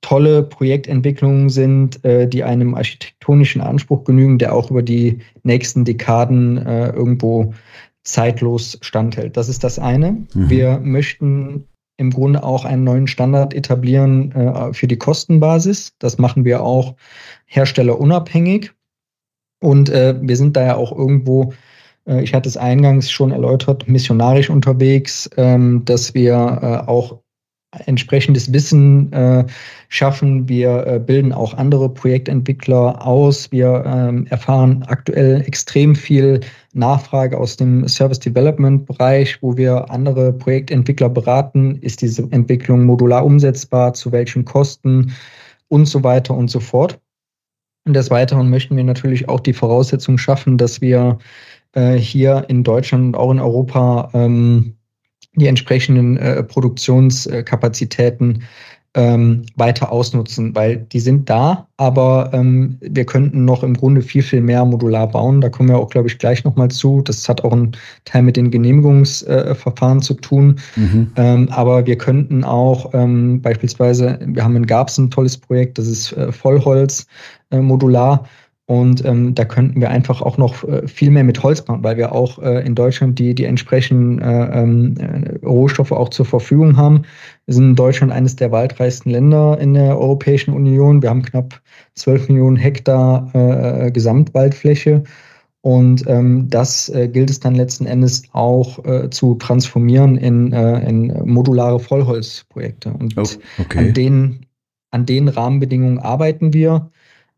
tolle 0.00 0.42
Projektentwicklungen 0.42 1.48
sind, 1.48 2.04
äh, 2.04 2.26
die 2.26 2.44
einem 2.44 2.74
architektonischen 2.74 3.60
Anspruch 3.60 4.04
genügen, 4.04 4.38
der 4.38 4.54
auch 4.54 4.70
über 4.70 4.82
die 4.82 5.18
nächsten 5.42 5.84
Dekaden 5.84 6.58
äh, 6.58 6.88
irgendwo 6.90 7.52
zeitlos 8.02 8.78
standhält. 8.80 9.36
Das 9.36 9.48
ist 9.48 9.62
das 9.62 9.78
eine. 9.78 10.12
Mhm. 10.34 10.50
Wir 10.50 10.78
möchten 10.78 11.64
im 11.98 12.10
Grunde 12.10 12.42
auch 12.42 12.64
einen 12.64 12.84
neuen 12.84 13.06
Standard 13.06 13.52
etablieren 13.52 14.32
äh, 14.32 14.72
für 14.72 14.86
die 14.86 14.96
Kostenbasis. 14.96 15.92
Das 15.98 16.16
machen 16.16 16.44
wir 16.46 16.62
auch 16.62 16.94
herstellerunabhängig. 17.44 18.72
Und 19.62 19.90
äh, 19.90 20.14
wir 20.18 20.36
sind 20.36 20.56
da 20.56 20.64
ja 20.64 20.76
auch 20.76 20.96
irgendwo 20.96 21.52
äh, 22.06 22.22
ich 22.22 22.34
hatte 22.34 22.48
es 22.48 22.56
eingangs 22.56 23.10
schon 23.10 23.32
erläutert, 23.32 23.88
missionarisch 23.88 24.50
unterwegs, 24.50 25.28
ähm, 25.36 25.84
dass 25.84 26.14
wir 26.14 26.34
äh, 26.62 26.88
auch 26.88 27.20
entsprechendes 27.86 28.52
Wissen 28.52 29.12
äh, 29.12 29.44
schaffen. 29.88 30.48
Wir 30.48 31.02
bilden 31.06 31.32
auch 31.32 31.54
andere 31.54 31.88
Projektentwickler 31.88 33.06
aus. 33.06 33.50
Wir 33.52 33.84
ähm, 33.86 34.26
erfahren 34.26 34.82
aktuell 34.88 35.42
extrem 35.42 35.94
viel 35.94 36.40
Nachfrage 36.72 37.38
aus 37.38 37.56
dem 37.56 37.86
Service 37.86 38.18
Development 38.18 38.86
Bereich, 38.86 39.40
wo 39.42 39.56
wir 39.56 39.90
andere 39.90 40.32
Projektentwickler 40.32 41.08
beraten. 41.08 41.76
Ist 41.76 42.02
diese 42.02 42.26
Entwicklung 42.30 42.84
modular 42.84 43.24
umsetzbar? 43.24 43.94
Zu 43.94 44.12
welchen 44.12 44.44
Kosten? 44.44 45.12
Und 45.68 45.86
so 45.86 46.02
weiter 46.02 46.34
und 46.34 46.50
so 46.50 46.58
fort. 46.58 46.98
Und 47.86 47.94
des 47.94 48.10
Weiteren 48.10 48.50
möchten 48.50 48.76
wir 48.76 48.84
natürlich 48.84 49.28
auch 49.28 49.40
die 49.40 49.52
Voraussetzung 49.52 50.18
schaffen, 50.18 50.58
dass 50.58 50.80
wir 50.80 51.18
äh, 51.72 51.94
hier 51.94 52.44
in 52.48 52.64
Deutschland 52.64 53.04
und 53.04 53.14
auch 53.14 53.30
in 53.30 53.40
Europa 53.40 54.10
ähm, 54.12 54.76
die 55.34 55.46
entsprechenden 55.46 56.16
äh, 56.16 56.42
Produktionskapazitäten 56.42 58.42
ähm, 58.94 59.46
weiter 59.54 59.92
ausnutzen, 59.92 60.54
weil 60.56 60.76
die 60.76 60.98
sind 60.98 61.30
da, 61.30 61.68
aber 61.76 62.30
ähm, 62.32 62.76
wir 62.80 63.04
könnten 63.04 63.44
noch 63.44 63.62
im 63.62 63.74
Grunde 63.74 64.02
viel, 64.02 64.22
viel 64.22 64.40
mehr 64.40 64.64
modular 64.64 65.06
bauen. 65.06 65.40
Da 65.40 65.48
kommen 65.48 65.68
wir 65.68 65.78
auch, 65.78 65.90
glaube 65.90 66.08
ich, 66.08 66.18
gleich 66.18 66.42
nochmal 66.42 66.72
zu. 66.72 67.00
Das 67.02 67.28
hat 67.28 67.44
auch 67.44 67.52
einen 67.52 67.76
Teil 68.04 68.22
mit 68.22 68.36
den 68.36 68.50
Genehmigungsverfahren 68.50 69.98
äh, 69.98 70.02
zu 70.02 70.14
tun. 70.14 70.58
Mhm. 70.74 71.12
Ähm, 71.14 71.48
aber 71.50 71.86
wir 71.86 71.98
könnten 71.98 72.42
auch 72.42 72.92
ähm, 72.92 73.40
beispielsweise, 73.40 74.18
wir 74.26 74.42
haben 74.42 74.56
in 74.56 74.66
Garbs 74.66 74.98
ein 74.98 75.10
tolles 75.10 75.38
Projekt, 75.38 75.78
das 75.78 75.86
ist 75.86 76.12
äh, 76.14 76.32
Vollholz 76.32 77.06
äh, 77.52 77.60
modular. 77.60 78.24
Und 78.70 79.04
ähm, 79.04 79.34
da 79.34 79.44
könnten 79.44 79.80
wir 79.80 79.90
einfach 79.90 80.22
auch 80.22 80.38
noch 80.38 80.62
äh, 80.62 80.86
viel 80.86 81.10
mehr 81.10 81.24
mit 81.24 81.42
Holz 81.42 81.66
machen, 81.66 81.82
weil 81.82 81.96
wir 81.96 82.12
auch 82.12 82.38
äh, 82.38 82.64
in 82.64 82.76
Deutschland 82.76 83.18
die, 83.18 83.34
die 83.34 83.44
entsprechenden 83.44 84.20
äh, 84.20 84.60
ähm, 84.62 84.94
äh, 84.96 85.44
Rohstoffe 85.44 85.90
auch 85.90 86.10
zur 86.10 86.24
Verfügung 86.24 86.76
haben. 86.76 87.02
Wir 87.46 87.54
sind 87.54 87.70
in 87.70 87.74
Deutschland 87.74 88.12
eines 88.12 88.36
der 88.36 88.52
waldreichsten 88.52 89.10
Länder 89.10 89.58
in 89.58 89.74
der 89.74 89.98
Europäischen 89.98 90.54
Union. 90.54 91.02
Wir 91.02 91.10
haben 91.10 91.22
knapp 91.22 91.60
12 91.96 92.28
Millionen 92.28 92.54
Hektar 92.54 93.32
äh, 93.34 93.88
äh, 93.88 93.90
Gesamtwaldfläche. 93.90 95.02
Und 95.62 96.04
ähm, 96.06 96.46
das 96.48 96.92
gilt 96.94 97.28
es 97.28 97.40
dann 97.40 97.56
letzten 97.56 97.86
Endes 97.86 98.22
auch 98.32 98.78
zu 99.10 99.34
transformieren 99.34 100.16
in, 100.16 100.52
in 100.52 101.12
modulare 101.26 101.80
Vollholzprojekte. 101.80 102.92
Und 102.92 103.18
oh, 103.18 103.24
okay. 103.58 103.78
an, 103.78 103.92
den, 103.92 104.46
an 104.92 105.04
den 105.04 105.28
Rahmenbedingungen 105.28 105.98
arbeiten 105.98 106.54
wir. 106.54 106.90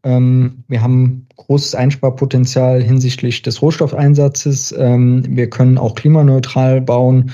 Ähm, 0.04 0.64
wir 0.68 0.82
haben 0.82 1.26
großes 1.36 1.74
Einsparpotenzial 1.74 2.82
hinsichtlich 2.82 3.42
des 3.42 3.62
Rohstoffeinsatzes. 3.62 4.74
Ähm, 4.76 5.24
wir 5.28 5.48
können 5.48 5.78
auch 5.78 5.94
klimaneutral 5.94 6.80
bauen 6.80 7.32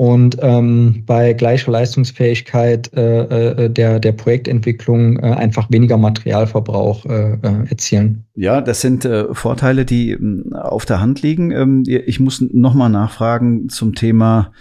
und 0.00 0.38
ähm, 0.40 1.02
bei 1.04 1.34
gleicher 1.34 1.72
Leistungsfähigkeit 1.72 2.90
äh, 2.94 3.64
äh, 3.64 3.68
der, 3.68 4.00
der 4.00 4.12
Projektentwicklung 4.12 5.18
äh, 5.18 5.32
einfach 5.32 5.70
weniger 5.70 5.98
Materialverbrauch 5.98 7.04
erzielen. 7.04 8.24
Ja, 8.34 8.62
das 8.62 8.80
sind 8.80 9.06
Vorteile, 9.32 9.84
die 9.84 10.12
ähm, 10.12 10.54
auf 10.54 10.86
der 10.86 11.02
Hand 11.02 11.20
liegen. 11.20 11.84
Ich 11.86 12.18
muss 12.18 12.40
nochmal 12.40 12.88
nachfragen 12.88 13.68
zum 13.68 13.94
Thema 13.94 14.52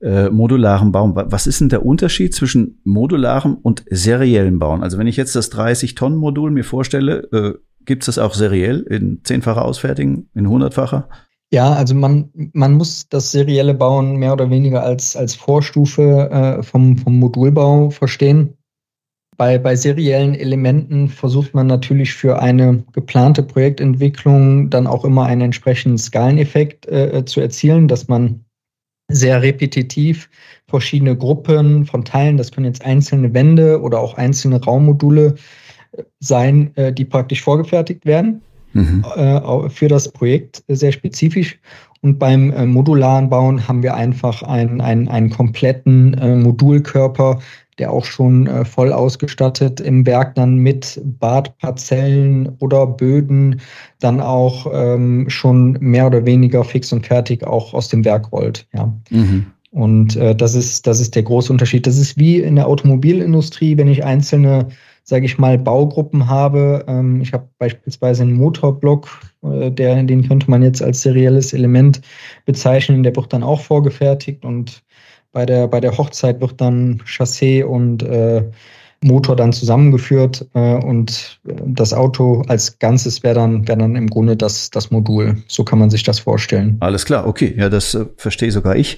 äh, 0.00 0.28
modularem 0.30 0.92
Bauen. 0.92 1.12
Was 1.14 1.46
ist 1.46 1.60
denn 1.60 1.68
der 1.68 1.84
Unterschied 1.84 2.34
zwischen 2.34 2.80
modularem 2.84 3.54
und 3.54 3.84
seriellem 3.90 4.58
Bauen? 4.58 4.82
Also 4.82 4.98
wenn 4.98 5.06
ich 5.06 5.16
jetzt 5.16 5.36
das 5.36 5.50
30-Tonnen-Modul 5.52 6.50
mir 6.50 6.64
vorstelle, 6.64 7.28
äh, 7.32 7.54
gibt 7.84 8.02
es 8.02 8.06
das 8.06 8.18
auch 8.18 8.34
seriell 8.34 8.80
in 8.80 9.20
zehnfacher 9.24 9.64
Ausfertigen, 9.64 10.28
in 10.34 10.48
hundertfacher? 10.48 11.08
Ja, 11.52 11.72
also 11.72 11.94
man, 11.94 12.30
man 12.52 12.74
muss 12.74 13.08
das 13.08 13.30
serielle 13.30 13.74
Bauen 13.74 14.16
mehr 14.16 14.32
oder 14.32 14.50
weniger 14.50 14.82
als, 14.82 15.16
als 15.16 15.34
Vorstufe 15.34 16.30
äh, 16.30 16.62
vom, 16.62 16.98
vom 16.98 17.18
Modulbau 17.18 17.90
verstehen. 17.90 18.56
Bei, 19.36 19.58
bei 19.58 19.76
seriellen 19.76 20.34
Elementen 20.34 21.08
versucht 21.08 21.54
man 21.54 21.66
natürlich 21.66 22.14
für 22.14 22.40
eine 22.40 22.84
geplante 22.92 23.42
Projektentwicklung 23.42 24.70
dann 24.70 24.86
auch 24.86 25.04
immer 25.04 25.26
einen 25.26 25.42
entsprechenden 25.42 25.98
Skaleneffekt 25.98 26.86
äh, 26.86 27.24
zu 27.26 27.40
erzielen, 27.40 27.86
dass 27.86 28.08
man 28.08 28.45
sehr 29.08 29.42
repetitiv 29.42 30.28
verschiedene 30.68 31.16
Gruppen 31.16 31.86
von 31.86 32.04
Teilen, 32.04 32.36
das 32.36 32.50
können 32.50 32.66
jetzt 32.66 32.84
einzelne 32.84 33.32
Wände 33.34 33.80
oder 33.80 34.00
auch 34.00 34.14
einzelne 34.14 34.62
Raummodule 34.62 35.34
äh, 35.92 36.02
sein, 36.20 36.76
äh, 36.76 36.92
die 36.92 37.04
praktisch 37.04 37.42
vorgefertigt 37.42 38.04
werden 38.04 38.42
mhm. 38.72 39.04
Äh, 39.14 39.68
für 39.70 39.88
das 39.88 40.10
Projekt 40.10 40.64
sehr 40.68 40.92
spezifisch. 40.92 41.58
Und 42.02 42.18
beim 42.18 42.70
modularen 42.72 43.30
Bauen 43.30 43.66
haben 43.66 43.82
wir 43.82 43.94
einfach 43.94 44.42
einen, 44.42 44.80
einen, 44.80 45.08
einen 45.08 45.30
kompletten 45.30 46.42
Modulkörper, 46.42 47.40
der 47.78 47.92
auch 47.92 48.04
schon 48.04 48.46
äh, 48.46 48.64
voll 48.64 48.92
ausgestattet 48.92 49.80
im 49.80 50.06
Werk 50.06 50.34
dann 50.34 50.56
mit 50.56 51.00
Badparzellen 51.04 52.56
oder 52.58 52.86
Böden 52.86 53.60
dann 54.00 54.20
auch 54.20 54.66
ähm, 54.72 55.28
schon 55.28 55.76
mehr 55.80 56.06
oder 56.06 56.24
weniger 56.24 56.64
fix 56.64 56.92
und 56.92 57.06
fertig 57.06 57.46
auch 57.46 57.74
aus 57.74 57.88
dem 57.88 58.04
Werk 58.04 58.32
rollt. 58.32 58.66
Ja. 58.74 58.92
Mhm. 59.10 59.46
Und 59.70 60.16
äh, 60.16 60.34
das 60.34 60.54
ist 60.54 60.86
das 60.86 61.00
ist 61.00 61.14
der 61.14 61.22
große 61.22 61.52
Unterschied. 61.52 61.86
Das 61.86 61.98
ist 61.98 62.16
wie 62.16 62.40
in 62.40 62.56
der 62.56 62.66
Automobilindustrie, 62.66 63.76
wenn 63.76 63.88
ich 63.88 64.04
einzelne 64.04 64.68
sage 65.08 65.24
ich 65.24 65.38
mal, 65.38 65.56
Baugruppen 65.56 66.28
habe. 66.28 66.84
Ähm, 66.88 67.20
ich 67.20 67.32
habe 67.32 67.48
beispielsweise 67.58 68.24
einen 68.24 68.34
Motorblock, 68.34 69.08
äh, 69.42 69.70
der, 69.70 70.02
den 70.02 70.26
könnte 70.26 70.50
man 70.50 70.64
jetzt 70.64 70.82
als 70.82 71.00
serielles 71.00 71.52
Element 71.52 72.00
bezeichnen. 72.44 73.04
Der 73.04 73.14
wird 73.14 73.32
dann 73.32 73.44
auch 73.44 73.60
vorgefertigt 73.60 74.44
und 74.44 74.82
bei 75.36 75.44
der, 75.44 75.68
bei 75.68 75.80
der 75.80 75.98
Hochzeit 75.98 76.40
wird 76.40 76.62
dann 76.62 77.02
Chassis 77.04 77.62
und 77.62 78.02
äh, 78.02 78.42
Motor 79.02 79.36
dann 79.36 79.52
zusammengeführt 79.52 80.46
äh, 80.54 80.76
und 80.76 81.38
das 81.44 81.92
Auto 81.92 82.42
als 82.48 82.78
Ganzes 82.78 83.22
wäre 83.22 83.34
dann, 83.34 83.68
wär 83.68 83.76
dann 83.76 83.96
im 83.96 84.06
Grunde 84.06 84.34
das, 84.34 84.70
das 84.70 84.90
Modul. 84.90 85.36
So 85.46 85.62
kann 85.62 85.78
man 85.78 85.90
sich 85.90 86.04
das 86.04 86.20
vorstellen. 86.20 86.78
Alles 86.80 87.04
klar, 87.04 87.26
okay. 87.26 87.54
Ja, 87.54 87.68
das 87.68 87.94
äh, 87.94 88.06
verstehe 88.16 88.50
sogar 88.50 88.76
ich. 88.76 88.96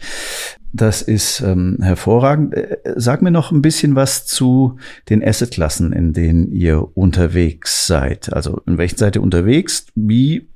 Das 0.72 1.02
ist 1.02 1.40
ähm, 1.40 1.78
hervorragend. 1.82 2.54
Äh, 2.54 2.76
sag 2.94 3.20
mir 3.20 3.32
noch 3.32 3.50
ein 3.50 3.60
bisschen 3.60 3.96
was 3.96 4.24
zu 4.24 4.76
den 5.08 5.26
Assetklassen, 5.26 5.92
in 5.92 6.12
denen 6.12 6.52
ihr 6.52 6.96
unterwegs 6.96 7.88
seid. 7.88 8.32
Also 8.32 8.60
in 8.64 8.78
welchen 8.78 8.96
seid 8.96 9.16
ihr 9.16 9.22
unterwegs? 9.24 9.86
Wie 9.96 10.47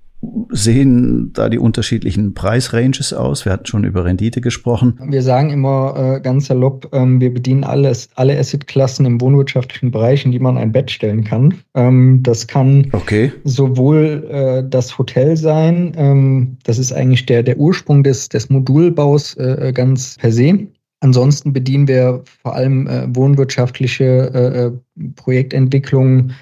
sehen 0.50 1.32
da 1.32 1.48
die 1.48 1.58
unterschiedlichen 1.58 2.34
Preisranges 2.34 3.12
aus? 3.12 3.44
Wir 3.44 3.52
hatten 3.52 3.66
schon 3.66 3.84
über 3.84 4.04
Rendite 4.04 4.40
gesprochen. 4.40 4.98
Wir 5.08 5.22
sagen 5.22 5.50
immer 5.50 5.94
äh, 5.96 6.20
ganz 6.20 6.46
salopp, 6.46 6.88
ähm, 6.92 7.20
wir 7.20 7.32
bedienen 7.32 7.64
alles, 7.64 8.08
alle 8.14 8.38
Assetklassen 8.38 9.04
im 9.04 9.20
wohnwirtschaftlichen 9.20 9.90
Bereich, 9.90 10.24
in 10.24 10.32
die 10.32 10.38
man 10.38 10.56
ein 10.56 10.72
Bett 10.72 10.90
stellen 10.90 11.24
kann. 11.24 11.54
Ähm, 11.74 12.20
das 12.22 12.46
kann 12.46 12.88
okay. 12.92 13.32
sowohl 13.44 14.26
äh, 14.30 14.68
das 14.68 14.96
Hotel 14.98 15.36
sein, 15.36 15.92
ähm, 15.96 16.56
das 16.64 16.78
ist 16.78 16.92
eigentlich 16.92 17.26
der, 17.26 17.42
der 17.42 17.58
Ursprung 17.58 18.02
des, 18.04 18.28
des 18.28 18.48
Modulbaus 18.48 19.34
äh, 19.36 19.72
ganz 19.74 20.16
per 20.18 20.32
se. 20.32 20.68
Ansonsten 21.00 21.52
bedienen 21.52 21.88
wir 21.88 22.22
vor 22.42 22.54
allem 22.54 22.86
äh, 22.86 23.08
wohnwirtschaftliche 23.14 24.04
äh, 24.04 24.66
äh, 24.66 24.72
Projektentwicklungen 25.16 26.34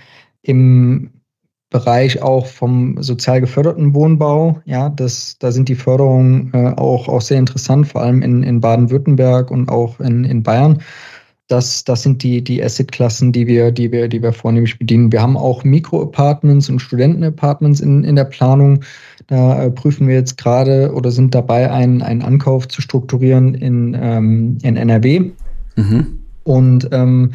im 0.43 1.11
Bereich 1.71 2.21
auch 2.21 2.47
vom 2.47 3.01
sozial 3.01 3.41
geförderten 3.41 3.95
Wohnbau. 3.95 4.61
Ja, 4.65 4.89
das, 4.89 5.37
da 5.39 5.53
sind 5.53 5.69
die 5.69 5.77
Förderungen 5.77 6.51
äh, 6.53 6.75
auch, 6.77 7.09
auch 7.09 7.21
sehr 7.21 7.39
interessant, 7.39 7.87
vor 7.87 8.03
allem 8.03 8.23
in, 8.23 8.43
in 8.43 8.61
Baden-Württemberg 8.61 9.53
und 9.53 9.69
auch 9.69 10.01
in, 10.01 10.25
in 10.25 10.43
Bayern. 10.43 10.83
Das, 11.47 11.85
das 11.85 12.03
sind 12.03 12.23
die, 12.25 12.43
die 12.43 12.63
Asset-Klassen, 12.63 13.31
die 13.33 13.47
wir, 13.47 13.71
die 13.71 13.91
wir, 13.93 14.09
die 14.09 14.21
wir 14.23 14.33
vornehmlich 14.33 14.79
bedienen. 14.79 15.13
Wir 15.13 15.23
haben 15.23 15.37
auch 15.37 15.63
Mikro-Apartments 15.63 16.69
und 16.69 16.81
Studenten-Apartments 16.81 17.81
in, 17.81 18.03
in 18.03 18.17
der 18.17 18.25
Planung. 18.25 18.81
Da 19.29 19.63
äh, 19.63 19.71
prüfen 19.71 20.09
wir 20.09 20.17
jetzt 20.17 20.39
gerade 20.39 20.93
oder 20.93 21.13
sind 21.13 21.35
dabei, 21.35 21.71
einen, 21.71 22.03
einen 22.03 22.23
Ankauf 22.23 22.67
zu 22.67 22.83
strukturieren 22.83 23.55
in, 23.55 23.97
ähm, 24.01 24.59
in 24.63 24.77
NRW. 24.77 25.31
Mhm. 25.77 26.19
Und 26.43 26.89
ähm, 26.91 27.33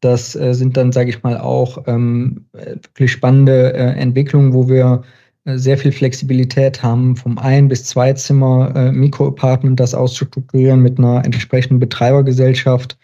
das 0.00 0.34
äh, 0.34 0.54
sind 0.54 0.76
dann, 0.76 0.92
sage 0.92 1.10
ich 1.10 1.22
mal, 1.22 1.38
auch 1.38 1.84
ähm, 1.86 2.46
wirklich 2.52 3.12
spannende 3.12 3.72
äh, 3.74 3.98
Entwicklungen, 3.98 4.52
wo 4.52 4.68
wir 4.68 5.02
äh, 5.44 5.56
sehr 5.58 5.78
viel 5.78 5.92
Flexibilität 5.92 6.82
haben, 6.82 7.16
vom 7.16 7.38
Ein- 7.38 7.68
bis 7.68 7.84
Zwei-Zimmer 7.84 8.72
äh, 8.74 8.92
Mikroapartment 8.92 9.78
das 9.78 9.94
auszustrukturieren 9.94 10.80
mit 10.80 10.98
einer 10.98 11.24
entsprechenden 11.24 11.80
Betreibergesellschaft 11.80 12.98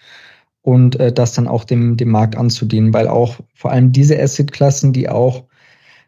und 0.63 0.99
äh, 0.99 1.13
das 1.13 1.35
dann 1.35 1.49
auch 1.49 1.65
dem, 1.65 1.97
dem 1.97 2.11
Markt 2.11 2.37
anzudienen, 2.37 2.93
weil 2.93 3.09
auch 3.09 3.37
vor 3.55 3.73
allem 3.73 3.93
diese 3.93 4.21
Asset-Klassen, 4.21 4.93
die 4.93 5.09
auch 5.09 5.45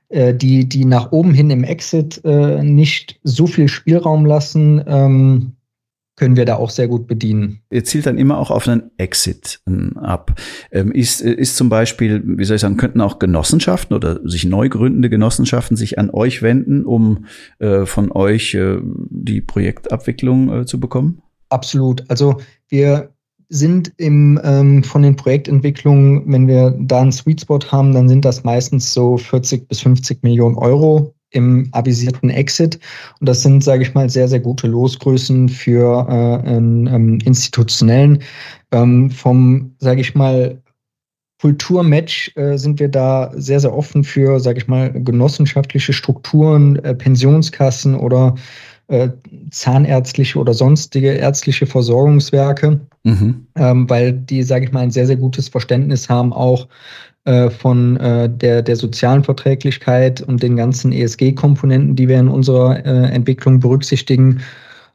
äh, 0.09 0.35
die, 0.35 0.69
die 0.69 0.85
nach 0.85 1.13
oben 1.13 1.35
hin 1.35 1.51
im 1.51 1.65
Exit 1.65 2.21
äh, 2.25 2.63
nicht 2.63 3.21
so 3.25 3.47
viel 3.47 3.69
Spielraum 3.69 4.25
lassen, 4.25 4.83
ähm, 4.87 5.53
können 6.19 6.37
wir 6.37 6.45
da 6.45 6.57
auch 6.57 6.71
sehr 6.71 6.89
gut 6.89 7.07
bedienen. 7.07 7.61
Ihr 7.71 7.85
zielt 7.85 8.07
dann 8.07 8.19
immer 8.19 8.39
auch 8.39 8.51
auf 8.51 8.67
einen 8.67 8.91
Exit 8.99 9.61
ähm, 9.67 9.97
ab. 9.97 10.35
Ähm, 10.73 10.93
ist, 10.93 11.21
ist 11.21 11.57
zum 11.57 11.69
Beispiel, 11.69 12.23
wie 12.25 12.45
soll 12.45 12.57
ich 12.57 12.63
sagen, 12.63 12.77
könnten 12.77 13.01
auch 13.01 13.19
Genossenschaften 13.19 13.95
oder 13.95 14.21
sich 14.29 14.45
neu 14.45 14.69
gründende 14.69 15.09
Genossenschaften 15.09 15.77
sich 15.77 15.99
an 15.99 16.11
euch 16.11 16.43
wenden, 16.43 16.85
um 16.85 17.27
äh, 17.61 17.87
von 17.87 18.13
euch 18.13 18.55
äh, 18.55 18.79
die 18.83 19.41
Projektabwicklung 19.41 20.53
äh, 20.53 20.67
zu 20.67 20.81
bekommen? 20.81 21.23
Absolut. 21.49 22.05
Also 22.09 22.37
wir 22.69 23.11
sind 23.49 23.93
im, 23.97 24.39
ähm, 24.45 24.85
von 24.85 25.03
den 25.03 25.17
Projektentwicklungen, 25.17 26.25
wenn 26.27 26.49
wir 26.49 26.77
da 26.79 27.01
einen 27.01 27.13
Sweet 27.13 27.43
Spot 27.43 27.61
haben, 27.71 27.95
dann 27.95 28.09
sind 28.09 28.25
das 28.25 28.45
meistens 28.45 28.93
so 28.93 29.17
40 29.17 29.69
bis 29.69 29.81
50 29.81 30.23
Millionen 30.23 30.57
Euro 30.57 31.15
im 31.31 31.69
avisierten 31.73 32.31
Exit. 32.31 32.79
Und 33.21 33.29
das 33.29 33.43
sind, 33.43 33.63
sage 33.63 33.83
ich 33.83 33.95
mal, 33.95 34.09
sehr, 34.09 34.29
sehr 34.29 34.41
gute 34.41 34.67
Losgrößen 34.67 35.49
für 35.49 36.07
äh, 36.09 36.49
einen 36.49 36.87
ähm, 36.87 37.19
institutionellen. 37.25 38.23
Ähm, 38.73 39.11
vom, 39.11 39.75
sage 39.79 40.01
ich 40.01 40.15
mal, 40.15 40.63
Kulturmatch 41.41 42.33
äh, 42.37 42.57
sind 42.57 42.81
wir 42.81 42.89
da 42.89 43.31
sehr, 43.35 43.61
sehr 43.61 43.73
offen 43.73 44.03
für, 44.03 44.41
sage 44.41 44.59
ich 44.59 44.67
mal, 44.67 44.91
genossenschaftliche 44.93 45.93
Strukturen, 45.93 46.77
äh, 46.77 46.95
Pensionskassen 46.95 47.95
oder 47.95 48.35
äh, 48.89 49.11
zahnärztliche 49.51 50.39
oder 50.39 50.55
sonstige 50.55 51.13
ärztliche 51.13 51.67
Versorgungswerke, 51.67 52.81
mhm. 53.05 53.47
ähm, 53.55 53.89
weil 53.89 54.13
die, 54.13 54.43
sage 54.43 54.65
ich 54.65 54.73
mal, 54.73 54.81
ein 54.81 54.91
sehr, 54.91 55.07
sehr 55.07 55.17
gutes 55.17 55.49
Verständnis 55.49 56.09
haben, 56.09 56.33
auch 56.33 56.67
äh, 57.25 57.51
von 57.51 57.99
äh, 57.99 58.31
der, 58.31 58.63
der 58.63 58.77
sozialen 58.77 59.23
Verträglichkeit 59.23 60.23
und 60.23 60.43
den 60.43 60.57
ganzen 60.57 60.93
ESG-Komponenten, 60.93 61.95
die 61.95 62.09
wir 62.09 62.19
in 62.19 62.29
unserer 62.29 62.85
äh, 62.85 63.11
Entwicklung 63.11 63.61
berücksichtigen. 63.61 64.41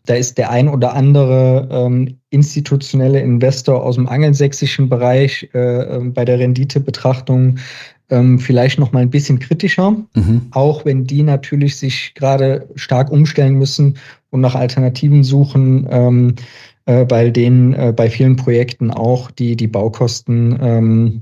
Da 0.06 0.16
ist 0.16 0.38
der 0.40 0.50
ein 0.50 0.68
oder 0.68 0.96
andere 0.96 1.70
ähm, 1.72 2.18
institutionelle 2.32 3.22
Investor 3.22 3.84
aus 3.84 3.96
dem 3.96 4.10
angelsächsischen 4.10 4.90
Bereich 4.90 5.50
äh, 5.54 5.60
ähm, 5.60 6.14
bei 6.14 6.26
der 6.26 6.40
Renditebetrachtung 6.40 7.60
ähm, 8.10 8.40
vielleicht 8.40 8.80
noch 8.80 8.92
mal 8.92 9.02
ein 9.02 9.10
bisschen 9.10 9.40
kritischer, 9.40 9.92
mhm. 10.14 10.48
auch 10.52 10.86
wenn 10.86 11.06
die 11.06 11.24
natürlich 11.24 11.78
sich 11.78 12.14
gerade 12.16 12.68
stark 12.76 13.12
umstellen 13.12 13.56
müssen 13.56 13.98
und 14.30 14.42
nach 14.42 14.56
Alternativen 14.56 15.24
suchen, 15.24 15.88
ähm, 15.90 16.36
äh, 16.86 17.06
bei 17.06 17.30
denen 17.30 17.74
äh, 17.74 17.94
bei 17.96 18.10
vielen 18.10 18.36
Projekten 18.36 18.92
auch 18.92 19.32
die, 19.32 19.56
die 19.56 19.68
Baukosten 19.68 20.58
ähm, 20.62 21.22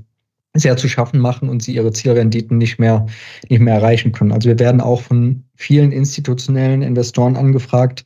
sehr 0.54 0.76
zu 0.76 0.88
schaffen 0.88 1.20
machen 1.20 1.48
und 1.48 1.62
sie 1.62 1.74
ihre 1.74 1.92
Zielrenditen 1.92 2.58
nicht 2.58 2.78
mehr, 2.78 3.06
nicht 3.48 3.60
mehr 3.60 3.74
erreichen 3.74 4.12
können. 4.12 4.32
Also 4.32 4.48
wir 4.48 4.58
werden 4.58 4.80
auch 4.80 5.00
von 5.00 5.44
vielen 5.56 5.92
institutionellen 5.92 6.82
Investoren 6.82 7.36
angefragt, 7.36 8.04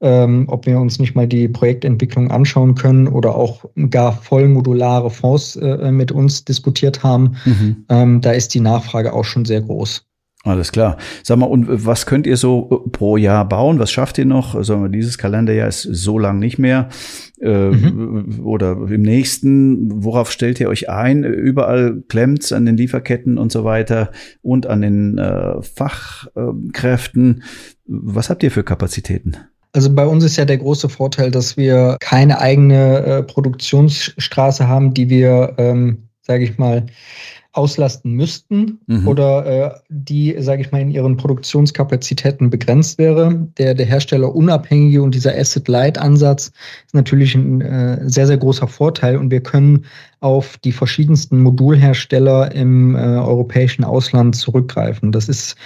ähm, 0.00 0.44
ob 0.48 0.66
wir 0.66 0.78
uns 0.78 0.98
nicht 0.98 1.14
mal 1.14 1.26
die 1.26 1.48
Projektentwicklung 1.48 2.30
anschauen 2.30 2.74
können 2.74 3.08
oder 3.08 3.34
auch 3.34 3.64
gar 3.90 4.12
vollmodulare 4.12 5.10
Fonds 5.10 5.56
äh, 5.56 5.90
mit 5.90 6.12
uns 6.12 6.44
diskutiert 6.44 7.02
haben. 7.02 7.36
Mhm. 7.44 7.84
Ähm, 7.88 8.20
da 8.20 8.32
ist 8.32 8.54
die 8.54 8.60
Nachfrage 8.60 9.12
auch 9.12 9.24
schon 9.24 9.44
sehr 9.44 9.60
groß. 9.60 10.06
Alles 10.42 10.72
klar. 10.72 10.96
Sag 11.22 11.36
mal, 11.36 11.46
und 11.46 11.66
was 11.68 12.06
könnt 12.06 12.26
ihr 12.26 12.38
so 12.38 12.86
pro 12.92 13.18
Jahr 13.18 13.46
bauen? 13.46 13.78
Was 13.78 13.92
schafft 13.92 14.16
ihr 14.16 14.24
noch? 14.24 14.64
Sagen 14.64 14.82
wir, 14.82 14.88
dieses 14.88 15.18
Kalenderjahr 15.18 15.68
ist 15.68 15.82
so 15.82 16.18
lang 16.18 16.38
nicht 16.38 16.58
mehr. 16.58 16.88
Äh, 17.42 17.68
mhm. 17.68 18.40
Oder 18.42 18.72
im 18.88 19.02
nächsten, 19.02 20.02
worauf 20.02 20.32
stellt 20.32 20.58
ihr 20.58 20.70
euch 20.70 20.88
ein? 20.88 21.24
Überall 21.24 22.02
klemmt's 22.08 22.52
an 22.52 22.64
den 22.64 22.78
Lieferketten 22.78 23.36
und 23.36 23.52
so 23.52 23.64
weiter 23.64 24.12
und 24.40 24.66
an 24.66 24.80
den 24.80 25.18
äh, 25.18 25.60
Fachkräften. 25.60 27.42
Was 27.84 28.30
habt 28.30 28.42
ihr 28.42 28.50
für 28.50 28.64
Kapazitäten? 28.64 29.36
Also 29.72 29.94
bei 29.94 30.06
uns 30.06 30.24
ist 30.24 30.36
ja 30.36 30.44
der 30.44 30.58
große 30.58 30.88
Vorteil, 30.88 31.30
dass 31.30 31.56
wir 31.56 31.96
keine 32.00 32.40
eigene 32.40 32.98
äh, 33.04 33.22
Produktionsstraße 33.22 34.66
haben, 34.66 34.94
die 34.94 35.08
wir, 35.08 35.54
ähm, 35.58 36.08
sage 36.22 36.44
ich 36.44 36.58
mal, 36.58 36.86
auslasten 37.52 38.12
müssten 38.12 38.78
mhm. 38.86 39.08
oder 39.08 39.46
äh, 39.46 39.70
die, 39.88 40.36
sage 40.38 40.62
ich 40.62 40.70
mal, 40.70 40.80
in 40.80 40.90
ihren 40.90 41.16
Produktionskapazitäten 41.16 42.48
begrenzt 42.48 42.98
wäre. 42.98 43.48
Der, 43.58 43.74
der 43.74 43.86
Hersteller 43.86 44.34
unabhängige 44.34 45.02
und 45.02 45.14
dieser 45.14 45.36
Asset-Light-Ansatz 45.36 46.52
ist 46.86 46.94
natürlich 46.94 47.34
ein 47.34 47.60
äh, 47.60 48.08
sehr, 48.08 48.26
sehr 48.26 48.38
großer 48.38 48.68
Vorteil 48.68 49.16
und 49.16 49.30
wir 49.30 49.42
können 49.42 49.84
auf 50.20 50.58
die 50.58 50.72
verschiedensten 50.72 51.40
Modulhersteller 51.40 52.54
im 52.54 52.94
äh, 52.94 52.98
europäischen 52.98 53.84
Ausland 53.84 54.36
zurückgreifen. 54.36 55.12
Das 55.12 55.28
ist 55.28 55.56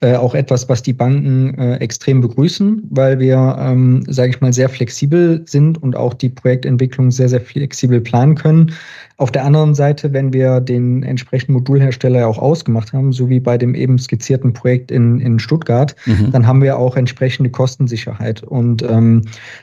äh, 0.00 0.16
auch 0.16 0.34
etwas, 0.34 0.68
was 0.68 0.82
die 0.82 0.92
Banken 0.92 1.56
äh, 1.58 1.76
extrem 1.76 2.20
begrüßen, 2.20 2.88
weil 2.90 3.20
wir, 3.20 3.56
ähm, 3.60 4.02
sage 4.08 4.30
ich 4.30 4.40
mal, 4.40 4.52
sehr 4.52 4.68
flexibel 4.68 5.42
sind 5.46 5.80
und 5.80 5.94
auch 5.94 6.14
die 6.14 6.28
Projektentwicklung 6.28 7.12
sehr, 7.12 7.28
sehr 7.28 7.40
flexibel 7.40 8.00
planen 8.00 8.34
können. 8.34 8.72
Auf 9.16 9.30
der 9.30 9.44
anderen 9.44 9.74
Seite, 9.74 10.12
wenn 10.12 10.32
wir 10.32 10.60
den 10.60 11.02
entsprechenden 11.02 11.29
Modulhersteller 11.48 12.26
auch 12.26 12.38
ausgemacht 12.38 12.92
haben, 12.92 13.12
so 13.12 13.28
wie 13.28 13.40
bei 13.40 13.58
dem 13.58 13.74
eben 13.74 13.98
skizzierten 13.98 14.52
Projekt 14.52 14.90
in, 14.90 15.20
in 15.20 15.38
Stuttgart, 15.38 15.94
mhm. 16.06 16.30
dann 16.32 16.46
haben 16.46 16.62
wir 16.62 16.78
auch 16.78 16.96
entsprechende 16.96 17.50
Kostensicherheit. 17.50 18.42
Und 18.42 18.82
ähm, 18.82 19.22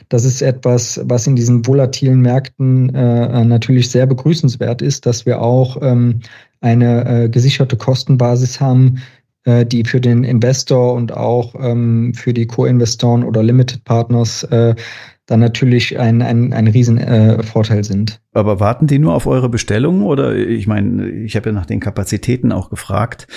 das 0.10 0.26
ist 0.26 0.42
etwas, 0.42 1.00
was 1.06 1.28
in 1.28 1.36
diesen 1.36 1.66
volatilen 1.66 2.22
Märkten 2.22 2.94
äh, 2.96 3.46
natürlich 3.46 3.90
sehr 3.90 4.06
begrüßenswert 4.06 4.82
ist, 4.82 5.06
dass 5.06 5.26
wir 5.26 5.42
auch 5.42 5.78
ähm, 5.82 6.20
eine 6.62 7.24
äh, 7.24 7.30
gesicherte 7.30 7.78
Kostenbasis 7.78 8.60
haben, 8.60 9.00
äh, 9.44 9.66
die 9.66 9.84
für 9.84 10.02
den 10.02 10.24
Investor 10.24 10.94
und 10.94 11.16
auch 11.16 11.56
ähm, 11.60 12.14
für 12.14 12.34
die 12.34 12.48
Co-Investoren 12.48 13.24
oder 13.24 13.44
Limited 13.44 13.84
Partners 13.86 14.44
äh, 14.44 14.76
dann 15.28 15.42
natürlich 15.42 16.00
ein, 16.00 16.22
ein, 16.22 16.54
ein 16.54 16.68
Riesenvorteil 16.68 17.80
äh, 17.80 17.84
sind. 17.84 18.20
Aber 18.34 18.60
warten 18.60 18.88
die 18.88 18.98
nur 18.98 19.14
auf 19.14 19.28
eure 19.28 19.50
Bestellung 19.50 20.04
oder 20.04 20.36
ich 20.36 20.68
meine, 20.68 21.10
ich 21.10 21.36
habe 21.36 21.50
ja 21.50 21.54
nach 21.54 21.66
den 21.66 21.80
Kapazitäten 21.80 22.52
auch 22.52 22.70
gefragt. 22.70 23.28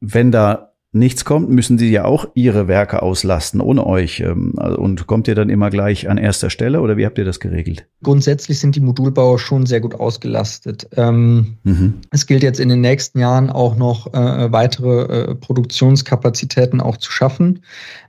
Wenn 0.00 0.32
da 0.32 0.72
nichts 0.92 1.26
kommt, 1.26 1.50
müssen 1.50 1.76
sie 1.78 1.90
ja 1.90 2.06
auch 2.06 2.26
ihre 2.34 2.68
Werke 2.68 3.02
auslasten 3.02 3.60
ohne 3.60 3.86
euch. 3.86 4.20
Ähm, 4.20 4.54
also, 4.56 4.78
und 4.78 5.06
kommt 5.06 5.28
ihr 5.28 5.34
dann 5.34 5.50
immer 5.50 5.68
gleich 5.68 6.08
an 6.08 6.16
erster 6.16 6.48
Stelle 6.48 6.80
oder 6.80 6.96
wie 6.96 7.04
habt 7.04 7.18
ihr 7.18 7.24
das 7.26 7.38
geregelt? 7.38 7.86
Grundsätzlich 8.02 8.58
sind 8.58 8.74
die 8.74 8.80
Modulbauer 8.80 9.38
schon 9.38 9.66
sehr 9.66 9.80
gut 9.80 9.94
ausgelastet. 9.94 10.88
Ähm, 10.96 11.58
mhm. 11.64 11.94
Es 12.10 12.26
gilt 12.26 12.42
jetzt 12.42 12.60
in 12.60 12.70
den 12.70 12.80
nächsten 12.80 13.18
Jahren 13.18 13.50
auch 13.50 13.76
noch 13.76 14.12
äh, 14.14 14.50
weitere 14.52 15.02
äh, 15.02 15.34
Produktionskapazitäten 15.34 16.80
auch 16.80 16.96
zu 16.96 17.12
schaffen, 17.12 17.60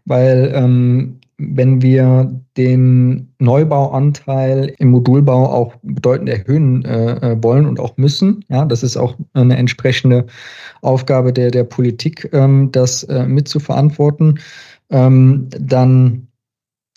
weil 0.06 0.52
ähm, 0.56 1.20
wenn 1.38 1.82
wir 1.82 2.42
den 2.58 3.34
Neubauanteil 3.38 4.74
im 4.80 4.90
Modulbau 4.90 5.48
auch 5.50 5.76
bedeutend 5.84 6.30
erhöhen 6.30 6.84
äh, 6.84 7.34
äh, 7.34 7.44
wollen 7.44 7.68
und 7.68 7.80
auch 7.80 7.96
müssen, 7.98 8.44
ja, 8.50 8.66
das 8.66 8.82
ist 8.82 8.98
auch 8.98 9.16
eine 9.34 9.56
entsprechende 9.56 10.26
Aufgabe 10.82 11.32
der, 11.32 11.52
der 11.52 11.64
Politik, 11.64 12.30
ähm, 12.34 12.72
das 12.72 13.04
äh, 13.04 13.28
mitzuverantworten, 13.28 14.40
ähm, 14.90 15.48
dann 15.60 16.28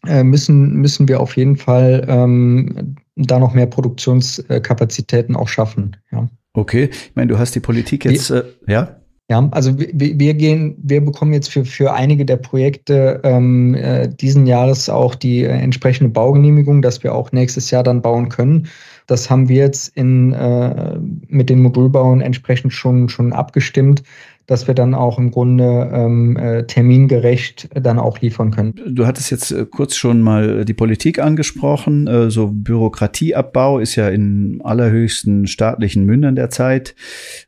äh, 0.07 0.25
müssen, 0.25 0.77
müssen 0.77 1.07
wir 1.09 1.21
auf 1.21 1.37
jeden 1.37 1.57
Fall 1.57 2.07
ähm, 2.09 2.97
da 3.17 3.39
noch 3.39 3.53
mehr 3.53 3.67
Produktionskapazitäten 3.67 5.37
auch 5.37 5.49
schaffen. 5.49 5.97
Ja. 6.11 6.29
Okay, 6.55 6.89
ich 6.91 7.15
meine, 7.15 7.29
du 7.29 7.39
hast 7.39 7.55
die 7.55 7.61
Politik 7.61 8.07
jetzt, 8.07 8.31
äh, 8.31 8.45
ja? 8.67 9.00
Ja, 9.31 9.49
also 9.53 9.79
wir, 9.79 10.19
wir 10.19 10.35
gehen, 10.35 10.75
wir 10.83 11.05
bekommen 11.05 11.33
jetzt 11.33 11.53
für, 11.53 11.65
für 11.65 11.93
einige 11.93 12.25
der 12.25 12.37
Projekte 12.37 13.21
ähm, 13.23 13.77
äh, 13.77 14.09
diesen 14.09 14.45
Jahres 14.49 14.89
auch 14.89 15.15
die 15.15 15.45
äh, 15.45 15.51
entsprechende 15.51 16.11
Baugenehmigung, 16.11 16.83
dass 16.83 17.05
wir 17.05 17.15
auch 17.15 17.31
nächstes 17.31 17.71
Jahr 17.71 17.85
dann 17.85 18.03
bauen 18.03 18.29
können. 18.29 18.67
Das 19.07 19.31
haben 19.31 19.49
wir 19.49 19.59
jetzt 19.59 19.97
in, 19.97 20.33
äh, 20.33 20.99
mit 21.29 21.49
den 21.49 21.63
Modulbauern 21.63 22.21
entsprechend 22.21 22.73
schon, 22.73 23.09
schon 23.09 23.33
abgestimmt, 23.33 24.03
dass 24.47 24.67
wir 24.67 24.75
dann 24.75 24.95
auch 24.95 25.19
im 25.19 25.31
Grunde 25.31 25.91
ähm, 25.93 26.37
äh, 26.37 26.65
termingerecht 26.65 27.69
dann 27.75 27.99
auch 27.99 28.21
liefern 28.21 28.51
können. 28.51 28.75
Du 28.87 29.07
hattest 29.07 29.31
jetzt 29.31 29.53
äh, 29.53 29.65
kurz 29.65 29.95
schon 29.95 30.23
mal 30.23 30.65
die 30.65 30.75
Politik 30.75 31.21
angesprochen. 31.21 32.07
Äh, 32.07 32.31
so 32.31 32.51
Bürokratieabbau 32.53 33.79
ist 33.79 33.97
ja 33.97 34.09
in 34.09 34.61
allerhöchsten 34.65 35.47
staatlichen 35.47 36.05
Mündern 36.05 36.35
der 36.35 36.51
Zeit. 36.51 36.95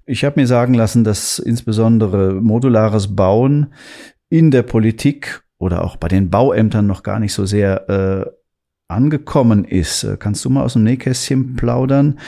Ich 0.07 0.25
habe 0.25 0.41
mir 0.41 0.47
sagen 0.47 0.75
lassen, 0.75 1.05
dass 1.05 1.39
insbesondere 1.39 2.35
modulares 2.35 3.17
Bauen 3.17 3.73
in 4.29 4.51
der 4.51 4.63
Politik 4.63 5.43
oder 5.59 5.85
auch 5.85 5.97
bei 5.97 6.09
den 6.09 6.31
Bauämtern 6.31 6.87
noch 6.87 7.03
gar 7.03 7.21
nicht 7.21 7.33
so 7.33 7.47
sehr 7.47 7.89
äh, 7.89 8.42
angekommen 8.93 9.65
ist. 9.65 10.05
Äh, 10.05 10.17
kannst 10.19 10.45
du 10.45 10.51
mal 10.51 10.65
aus 10.65 10.75
dem 10.75 10.85
Nähkästchen 10.85 11.57
plaudern, 11.57 12.19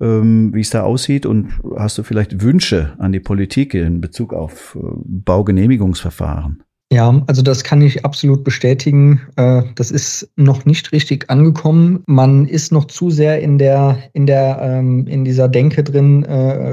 ähm, 0.00 0.54
wie 0.54 0.60
es 0.60 0.70
da 0.70 0.82
aussieht? 0.82 1.26
Und 1.26 1.52
hast 1.76 1.98
du 1.98 2.02
vielleicht 2.02 2.42
Wünsche 2.42 2.94
an 2.98 3.12
die 3.12 3.20
Politik 3.20 3.74
in 3.74 4.00
Bezug 4.00 4.32
auf 4.32 4.76
äh, 4.78 4.86
Baugenehmigungsverfahren? 5.04 6.62
Ja, 6.90 7.22
also 7.26 7.42
das 7.42 7.64
kann 7.64 7.82
ich 7.82 8.04
absolut 8.04 8.44
bestätigen. 8.44 9.20
Äh, 9.36 9.62
das 9.74 9.90
ist 9.90 10.30
noch 10.36 10.64
nicht 10.64 10.92
richtig 10.92 11.28
angekommen. 11.30 12.02
Man 12.06 12.46
ist 12.46 12.72
noch 12.72 12.86
zu 12.86 13.10
sehr 13.10 13.40
in 13.40 13.58
der, 13.58 13.98
in 14.14 14.26
der, 14.26 14.58
ähm, 14.62 15.06
in 15.06 15.24
dieser 15.24 15.48
Denke 15.48 15.84
drin, 15.84 16.26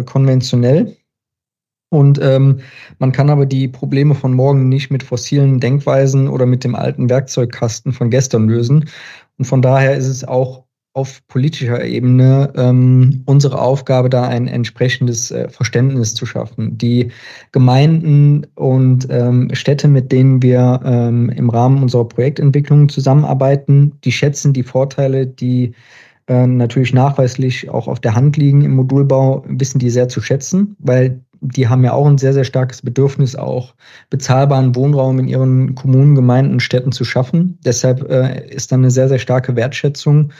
konventionell. 0.06 0.96
Und 1.96 2.20
ähm, 2.22 2.60
man 3.00 3.12
kann 3.12 3.30
aber 3.30 3.46
die 3.46 3.68
Probleme 3.68 4.16
von 4.16 4.34
morgen 4.34 4.68
nicht 4.70 4.92
mit 4.92 5.04
fossilen 5.04 5.60
Denkweisen 5.60 6.28
oder 6.28 6.46
mit 6.46 6.64
dem 6.64 6.76
alten 6.76 7.10
Werkzeugkasten 7.10 7.94
von 7.94 8.10
gestern 8.10 8.50
lösen. 8.50 8.86
Und 9.38 9.46
von 9.46 9.62
daher 9.62 9.96
ist 9.96 10.08
es 10.08 10.24
auch 10.24 10.66
auf 10.96 11.22
politischer 11.28 11.84
Ebene 11.84 12.54
ähm, 12.56 13.22
unsere 13.26 13.62
Aufgabe, 13.62 14.10
da 14.10 14.24
ein 14.30 14.48
entsprechendes 14.48 15.30
äh, 15.30 15.50
Verständnis 15.50 16.16
zu 16.16 16.26
schaffen. 16.26 16.78
Die 16.78 17.12
Gemeinden 17.52 18.48
und 18.56 19.06
ähm, 19.10 19.50
Städte, 19.54 19.90
mit 19.90 20.14
denen 20.14 20.42
wir 20.42 20.80
ähm, 20.86 21.30
im 21.30 21.50
Rahmen 21.50 21.84
unserer 21.84 22.08
Projektentwicklung 22.08 22.88
zusammenarbeiten, 22.88 24.00
die 24.06 24.14
schätzen 24.14 24.54
die 24.54 24.64
Vorteile, 24.64 25.28
die 25.28 25.74
äh, 26.28 26.48
natürlich 26.48 26.94
nachweislich 26.94 27.70
auch 27.70 27.90
auf 27.90 28.00
der 28.00 28.16
Hand 28.16 28.38
liegen 28.38 28.62
im 28.62 28.76
Modulbau, 28.76 29.44
wissen 29.50 29.80
die 29.80 29.90
sehr 29.90 30.08
zu 30.08 30.22
schätzen, 30.22 30.78
weil 30.80 31.20
die 31.54 31.68
haben 31.68 31.84
ja 31.84 31.94
auch 31.94 32.08
ein 32.08 32.18
sehr, 32.18 32.34
sehr 32.34 32.44
starkes 32.44 32.82
Bedürfnis, 32.82 33.36
auch 33.36 33.74
bezahlbaren 34.10 34.76
Wohnraum 34.76 35.20
in 35.20 35.28
ihren 35.28 35.76
Kommunen, 35.76 36.16
Gemeinden, 36.16 36.60
Städten 36.60 36.92
zu 36.92 37.06
schaffen. 37.06 37.60
Deshalb 37.66 38.10
äh, 38.10 38.48
ist 38.50 38.72
dann 38.72 38.82
eine 38.82 38.92
sehr, 38.92 39.08
sehr 39.08 39.20
starke 39.20 39.56
Wertschätzung 39.56 40.32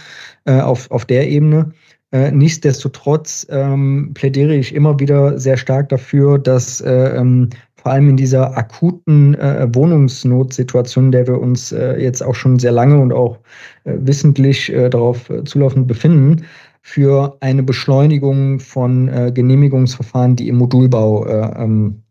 äh, 0.46 0.60
auf, 0.60 0.90
auf 0.92 1.06
der 1.06 1.30
Ebene. 1.30 1.72
Äh, 2.12 2.32
nichtsdestotrotz 2.32 3.46
ähm, 3.50 4.12
plädiere 4.14 4.56
ich 4.56 4.74
immer 4.74 5.00
wieder 5.00 5.38
sehr 5.40 5.58
stark 5.58 5.90
dafür, 5.90 6.40
dass 6.40 6.82
äh, 6.82 7.18
ähm, 7.18 7.50
vor 7.76 7.92
allem 7.92 8.10
in 8.10 8.18
dieser 8.18 8.58
akuten 8.58 9.36
äh, 9.36 9.68
Wohnungsnotsituation, 9.74 11.12
der 11.12 11.28
wir 11.28 11.40
uns 11.40 11.72
äh, 11.72 12.02
jetzt 12.02 12.24
auch 12.24 12.34
schon 12.34 12.58
sehr 12.58 12.72
lange 12.72 13.00
und 13.00 13.14
auch 13.14 13.38
äh, 13.84 13.94
wissentlich 14.00 14.74
äh, 14.74 14.90
darauf 14.90 15.30
äh, 15.30 15.44
zulaufend 15.44 15.88
befinden, 15.88 16.46
für 16.88 17.36
eine 17.40 17.64
Beschleunigung 17.64 18.60
von 18.60 19.08
äh, 19.08 19.32
Genehmigungsverfahren, 19.34 20.36
die 20.36 20.48
im 20.50 20.58
Modulbau 20.58 21.26
äh, 21.26 21.64
ähm, 21.64 22.04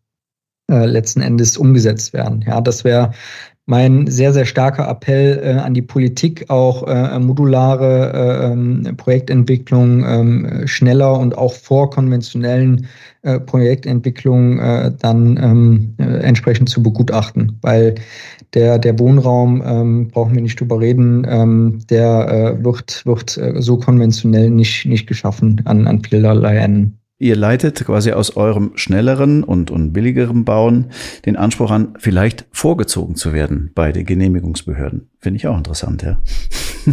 äh, 0.69 0.85
letzten 0.87 1.21
Endes 1.21 1.57
umgesetzt 1.57 2.13
werden. 2.13 2.45
Ja, 2.45 2.61
das 2.61 2.83
wäre 2.83 3.13
mein 3.67 4.09
sehr, 4.09 4.33
sehr 4.33 4.45
starker 4.45 4.89
Appell 4.89 5.41
äh, 5.45 5.61
an 5.61 5.75
die 5.75 5.83
Politik, 5.83 6.51
auch 6.51 6.89
äh, 6.89 7.21
modulare 7.21 8.13
äh, 8.13 8.53
ähm, 8.53 8.97
Projektentwicklung 8.97 10.05
ähm, 10.05 10.67
schneller 10.67 11.21
und 11.21 11.39
auch 11.39 11.55
vor 11.55 11.91
konventionellen 11.91 12.89
äh, 13.23 13.39
Projektentwicklungen 13.39 14.59
äh, 14.59 14.93
dann 14.99 15.37
ähm, 15.37 15.95
äh, 15.99 16.19
entsprechend 16.25 16.69
zu 16.69 16.83
begutachten. 16.83 17.61
Weil 17.63 17.95
der, 18.55 18.79
der 18.79 18.99
Wohnraum, 18.99 19.63
ähm, 19.65 20.09
brauchen 20.09 20.35
wir 20.35 20.43
nicht 20.43 20.61
drüber 20.61 20.81
reden, 20.81 21.27
ähm, 21.29 21.81
der 21.91 22.57
äh, 22.59 22.65
wird, 22.65 23.05
wird 23.05 23.37
äh, 23.37 23.61
so 23.61 23.79
konventionell 23.79 24.51
nicht, 24.51 24.87
nicht 24.87 25.07
geschaffen 25.07 25.63
an, 25.65 25.87
an 25.87 26.03
vielerlei 26.03 26.57
Enden. 26.57 26.99
Ihr 27.19 27.37
leitet 27.37 27.85
quasi 27.85 28.13
aus 28.13 28.37
eurem 28.37 28.73
schnelleren 28.75 29.45
und, 29.45 29.71
und 29.71 29.93
billigeren 29.93 30.45
Bauen 30.45 30.91
den 31.27 31.37
Anspruch 31.37 31.71
an, 31.71 31.95
vielleicht 31.99 32.47
vorgezogen 32.51 33.15
zu 33.15 33.33
werden 33.33 33.71
bei 33.75 33.93
den 33.93 34.05
Genehmigungsbehörden. 34.05 35.11
Finde 35.21 35.39
ich 35.39 35.47
auch 35.47 35.57
interessant, 35.57 36.03
ja. 36.03 36.19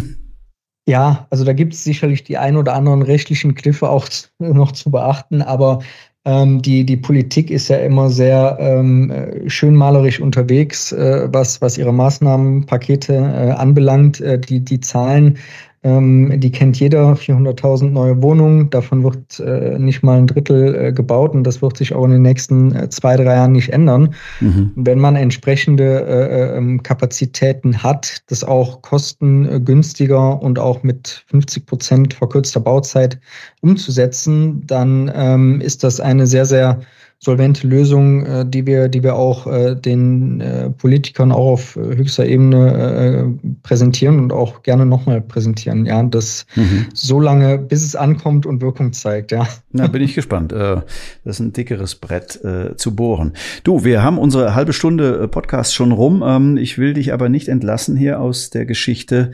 Ja, 0.88 1.28
also 1.30 1.44
da 1.44 1.52
gibt 1.52 1.74
es 1.74 1.84
sicherlich 1.84 2.24
die 2.24 2.38
ein 2.38 2.56
oder 2.56 2.74
anderen 2.74 3.02
rechtlichen 3.02 3.54
Kniffe 3.54 3.88
auch 3.88 4.08
noch 4.40 4.72
zu 4.72 4.90
beachten, 4.90 5.40
aber 5.40 5.78
ähm, 6.24 6.62
die, 6.62 6.84
die 6.84 6.96
Politik 6.96 7.50
ist 7.50 7.68
ja 7.68 7.78
immer 7.78 8.08
sehr 8.08 8.56
ähm, 8.60 9.12
schönmalerisch 9.46 10.20
unterwegs, 10.20 10.92
äh, 10.92 11.28
was, 11.32 11.60
was 11.60 11.78
ihre 11.78 11.92
Maßnahmenpakete 11.92 13.14
äh, 13.14 13.50
anbelangt. 13.52 14.20
Äh, 14.20 14.38
die, 14.38 14.60
die 14.60 14.80
Zahlen 14.80 15.38
ähm, 15.84 16.38
die 16.38 16.52
kennt 16.52 16.78
jeder, 16.78 17.14
400.000 17.14 17.90
neue 17.90 18.22
Wohnungen, 18.22 18.70
davon 18.70 19.02
wird 19.02 19.40
äh, 19.40 19.78
nicht 19.78 20.02
mal 20.04 20.18
ein 20.18 20.28
Drittel 20.28 20.74
äh, 20.74 20.92
gebaut 20.92 21.34
und 21.34 21.44
das 21.44 21.60
wird 21.60 21.76
sich 21.76 21.92
auch 21.92 22.04
in 22.04 22.12
den 22.12 22.22
nächsten 22.22 22.74
äh, 22.74 22.88
zwei, 22.88 23.16
drei 23.16 23.34
Jahren 23.34 23.52
nicht 23.52 23.70
ändern. 23.70 24.14
Mhm. 24.40 24.70
Wenn 24.76 25.00
man 25.00 25.16
entsprechende 25.16 26.06
äh, 26.06 26.56
ähm, 26.56 26.82
Kapazitäten 26.84 27.82
hat, 27.82 28.22
das 28.28 28.44
auch 28.44 28.82
kostengünstiger 28.82 30.40
und 30.40 30.60
auch 30.60 30.84
mit 30.84 31.24
50 31.26 31.66
Prozent 31.66 32.14
verkürzter 32.14 32.60
Bauzeit 32.60 33.18
umzusetzen, 33.60 34.64
dann 34.66 35.10
ähm, 35.14 35.60
ist 35.60 35.82
das 35.82 35.98
eine 35.98 36.28
sehr, 36.28 36.44
sehr 36.44 36.80
solvente 37.24 37.68
Lösung, 37.68 38.26
äh, 38.26 38.44
die 38.44 38.66
wir, 38.66 38.88
die 38.88 39.04
wir 39.04 39.14
auch 39.14 39.46
äh, 39.46 39.76
den 39.76 40.40
äh, 40.40 40.70
Politikern 40.70 41.30
auch 41.30 41.52
auf 41.52 41.76
höchster 41.76 42.26
Ebene 42.26 42.72
äh, 42.72 43.48
präsentieren 43.62 44.18
und 44.18 44.32
auch 44.32 44.64
gerne 44.64 44.86
nochmal 44.86 45.20
präsentieren. 45.20 45.86
Ja, 45.86 46.02
das 46.02 46.46
mhm. 46.56 46.86
so 46.94 47.20
lange, 47.20 47.58
bis 47.58 47.84
es 47.84 47.94
ankommt 47.94 48.44
und 48.44 48.60
Wirkung 48.60 48.92
zeigt. 48.92 49.30
Ja, 49.30 49.46
Na, 49.70 49.86
bin 49.86 50.02
ich 50.02 50.16
gespannt. 50.16 50.52
Äh, 50.52 50.80
das 51.24 51.36
ist 51.36 51.40
ein 51.40 51.52
dickeres 51.52 51.94
Brett 51.94 52.42
äh, 52.44 52.76
zu 52.76 52.96
bohren. 52.96 53.34
Du, 53.62 53.84
wir 53.84 54.02
haben 54.02 54.18
unsere 54.18 54.56
halbe 54.56 54.72
Stunde 54.72 55.20
äh, 55.22 55.28
Podcast 55.28 55.74
schon 55.74 55.92
rum. 55.92 56.24
Ähm, 56.26 56.56
ich 56.56 56.76
will 56.76 56.92
dich 56.92 57.12
aber 57.12 57.28
nicht 57.28 57.46
entlassen 57.46 57.96
hier 57.96 58.20
aus 58.20 58.50
der 58.50 58.66
Geschichte, 58.66 59.30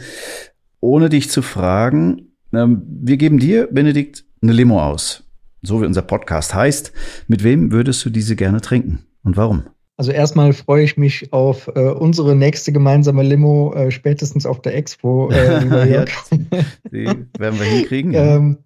ohne 0.81 1.09
dich 1.09 1.31
zu 1.31 1.41
fragen. 1.41 2.33
Ähm, 2.53 2.83
wir 2.87 3.17
geben 3.17 3.39
dir, 3.39 3.67
Benedikt, 3.73 4.27
eine 4.43 4.53
Limo 4.53 4.83
aus 4.83 5.25
so 5.63 5.81
wie 5.81 5.87
unser 5.87 6.03
Podcast 6.03 6.55
heißt. 6.55 6.93
Mit 7.27 7.45
wem 7.45 7.73
würdest 7.73 8.05
du 8.05 8.11
diese 8.11 8.37
gerne 8.37 8.61
trinken 8.61 9.01
und 9.25 9.37
warum? 9.37 9.65
Also 9.97 10.13
erstmal 10.13 10.53
freue 10.53 10.85
ich 10.85 10.97
mich 10.97 11.33
auf 11.33 11.69
äh, 11.75 11.81
unsere 11.91 12.37
nächste 12.37 12.71
gemeinsame 12.71 13.25
Limo, 13.25 13.75
äh, 13.75 13.91
spätestens 13.91 14.47
auf 14.47 14.63
der 14.63 14.77
Expo. 14.77 15.31
Äh, 15.31 15.91
ja, 15.93 16.05
die 16.93 17.07
werden 17.39 17.59
wir 17.59 17.67
hinkriegen. 17.67 18.13
Ja. 18.19 18.37
Ähm, 18.37 18.59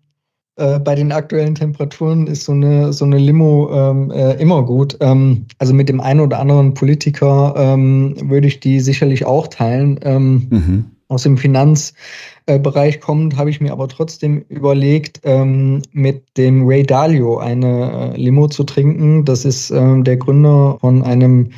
äh, 0.57 0.78
bei 0.78 0.94
den 0.94 1.12
aktuellen 1.12 1.55
Temperaturen 1.55 2.26
ist 2.26 2.44
so 2.44 2.52
eine, 2.52 2.92
so 2.92 3.07
eine 3.07 3.16
Limo 3.16 3.70
ähm, 3.72 4.11
äh, 4.11 4.35
immer 4.35 4.62
gut. 4.62 4.98
Ähm, 5.00 5.46
also 5.59 5.72
mit 5.72 5.88
dem 5.88 6.02
einen 6.02 6.20
oder 6.20 6.38
anderen 6.38 6.74
Politiker 6.74 7.55
ähm, 7.57 8.14
würde 8.28 8.48
ich 8.48 8.61
die 8.61 8.81
sicherlich 8.81 9.24
auch 9.24 9.48
teilen. 9.48 9.98
Ähm, 10.02 10.46
mhm 10.50 10.85
aus 11.12 11.22
dem 11.25 11.37
Finanzbereich 11.37 13.01
kommt, 13.01 13.37
habe 13.37 13.51
ich 13.51 13.61
mir 13.61 13.72
aber 13.72 13.88
trotzdem 13.88 14.44
überlegt, 14.48 15.20
ähm, 15.25 15.83
mit 15.92 16.25
dem 16.37 16.66
Ray 16.66 16.83
Dalio 16.83 17.38
eine 17.38 18.14
äh, 18.14 18.16
Limo 18.16 18.48
zu 18.48 18.64
trinken. 18.64 19.25
Das 19.25 19.44
ist 19.44 19.70
ähm, 19.70 20.05
der 20.05 20.16
Gründer 20.16 20.79
von 20.81 21.03
einem 21.03 21.51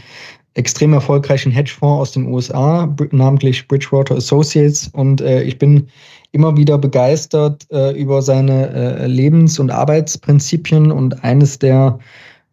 extrem 0.55 0.93
erfolgreichen 0.93 1.53
Hedgefonds 1.53 2.01
aus 2.01 2.13
den 2.13 2.27
USA, 2.27 2.93
namentlich 3.13 3.67
Bridgewater 3.67 4.17
Associates. 4.17 4.91
Und 4.93 5.21
äh, 5.21 5.43
ich 5.43 5.59
bin 5.59 5.89
immer 6.33 6.57
wieder 6.57 6.79
begeistert 6.79 7.67
äh, 7.71 7.93
über 7.93 8.21
seine 8.21 9.07
Lebens- 9.07 9.61
und 9.61 9.71
Arbeitsprinzipien. 9.71 10.91
Und 10.91 11.23
eines 11.23 11.61
der 11.61 11.99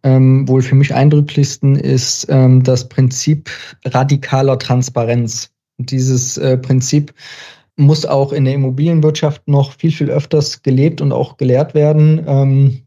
ähm, 0.04 0.48
wohl 0.48 0.62
für 0.62 0.76
mich 0.76 0.94
eindrücklichsten 0.94 1.76
ist 1.76 2.28
ähm, 2.30 2.64
das 2.64 2.90
Prinzip 2.90 3.50
radikaler 3.86 4.58
Transparenz. 4.58 5.52
Dieses 5.86 6.38
äh, 6.38 6.58
Prinzip 6.58 7.14
muss 7.76 8.06
auch 8.06 8.32
in 8.34 8.46
der 8.46 8.54
Immobilienwirtschaft 8.54 9.48
noch 9.48 9.74
viel, 9.74 9.92
viel 9.92 10.10
öfters 10.10 10.62
gelebt 10.62 11.02
und 11.02 11.12
auch 11.12 11.38
gelehrt 11.38 11.74
werden, 11.74 12.24
ähm, 12.28 12.82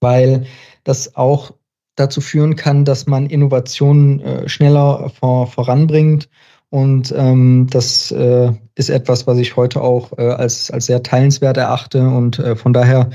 weil 0.00 0.46
das 0.84 1.16
auch 1.16 1.52
dazu 1.96 2.20
führen 2.20 2.56
kann, 2.56 2.84
dass 2.84 3.06
man 3.06 3.26
Innovationen 3.26 4.20
äh, 4.20 4.48
schneller 4.48 5.10
vor, 5.18 5.46
voranbringt. 5.46 6.28
Und 6.70 7.12
ähm, 7.16 7.66
das 7.70 8.10
äh, 8.12 8.50
ist 8.76 8.88
etwas, 8.88 9.26
was 9.26 9.38
ich 9.38 9.56
heute 9.56 9.82
auch 9.82 10.16
äh, 10.16 10.22
als, 10.22 10.70
als 10.70 10.86
sehr 10.86 11.02
teilenswert 11.02 11.58
erachte. 11.58 12.00
Und 12.00 12.38
äh, 12.38 12.56
von 12.56 12.72
daher 12.72 13.10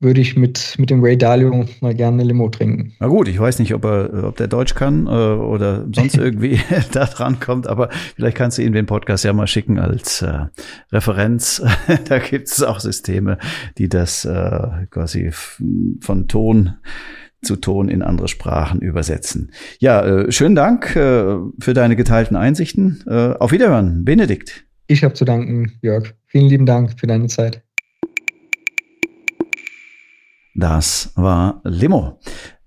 würde 0.00 0.20
ich 0.20 0.36
mit, 0.36 0.76
mit 0.78 0.90
dem 0.90 1.04
Ray 1.04 1.16
Dalio 1.16 1.66
mal 1.80 1.94
gerne 1.94 2.22
eine 2.22 2.24
Limo 2.24 2.48
trinken. 2.48 2.94
Na 2.98 3.06
gut, 3.06 3.28
ich 3.28 3.38
weiß 3.38 3.58
nicht, 3.58 3.74
ob 3.74 3.84
er, 3.84 4.24
ob 4.24 4.36
der 4.36 4.48
Deutsch 4.48 4.74
kann 4.74 5.06
äh, 5.06 5.10
oder 5.10 5.86
sonst 5.94 6.16
irgendwie 6.18 6.58
da 6.92 7.04
dran 7.04 7.38
kommt, 7.38 7.66
aber 7.66 7.90
vielleicht 8.16 8.36
kannst 8.36 8.58
du 8.58 8.62
ihm 8.62 8.72
den 8.72 8.86
Podcast 8.86 9.24
ja 9.24 9.32
mal 9.32 9.46
schicken 9.46 9.78
als 9.78 10.22
äh, 10.22 10.46
Referenz. 10.90 11.62
da 12.08 12.18
gibt 12.18 12.48
es 12.48 12.62
auch 12.62 12.80
Systeme, 12.80 13.38
die 13.76 13.88
das 13.88 14.24
äh, 14.24 14.86
quasi 14.90 15.30
von 16.00 16.28
Ton 16.28 16.74
zu 17.42 17.56
Ton 17.56 17.88
in 17.88 18.02
andere 18.02 18.28
Sprachen 18.28 18.80
übersetzen. 18.80 19.52
Ja, 19.78 20.04
äh, 20.04 20.32
schönen 20.32 20.54
Dank 20.54 20.96
äh, 20.96 21.36
für 21.58 21.74
deine 21.74 21.96
geteilten 21.96 22.36
Einsichten. 22.36 23.02
Äh, 23.06 23.34
auf 23.38 23.52
Wiederhören, 23.52 24.04
Benedikt. 24.04 24.64
Ich 24.86 25.04
habe 25.04 25.14
zu 25.14 25.24
danken, 25.24 25.72
Jörg. 25.82 26.14
Vielen 26.26 26.48
lieben 26.48 26.66
Dank 26.66 26.98
für 26.98 27.06
deine 27.06 27.28
Zeit. 27.28 27.62
Das 30.54 31.12
war 31.14 31.60
Limo, 31.62 32.18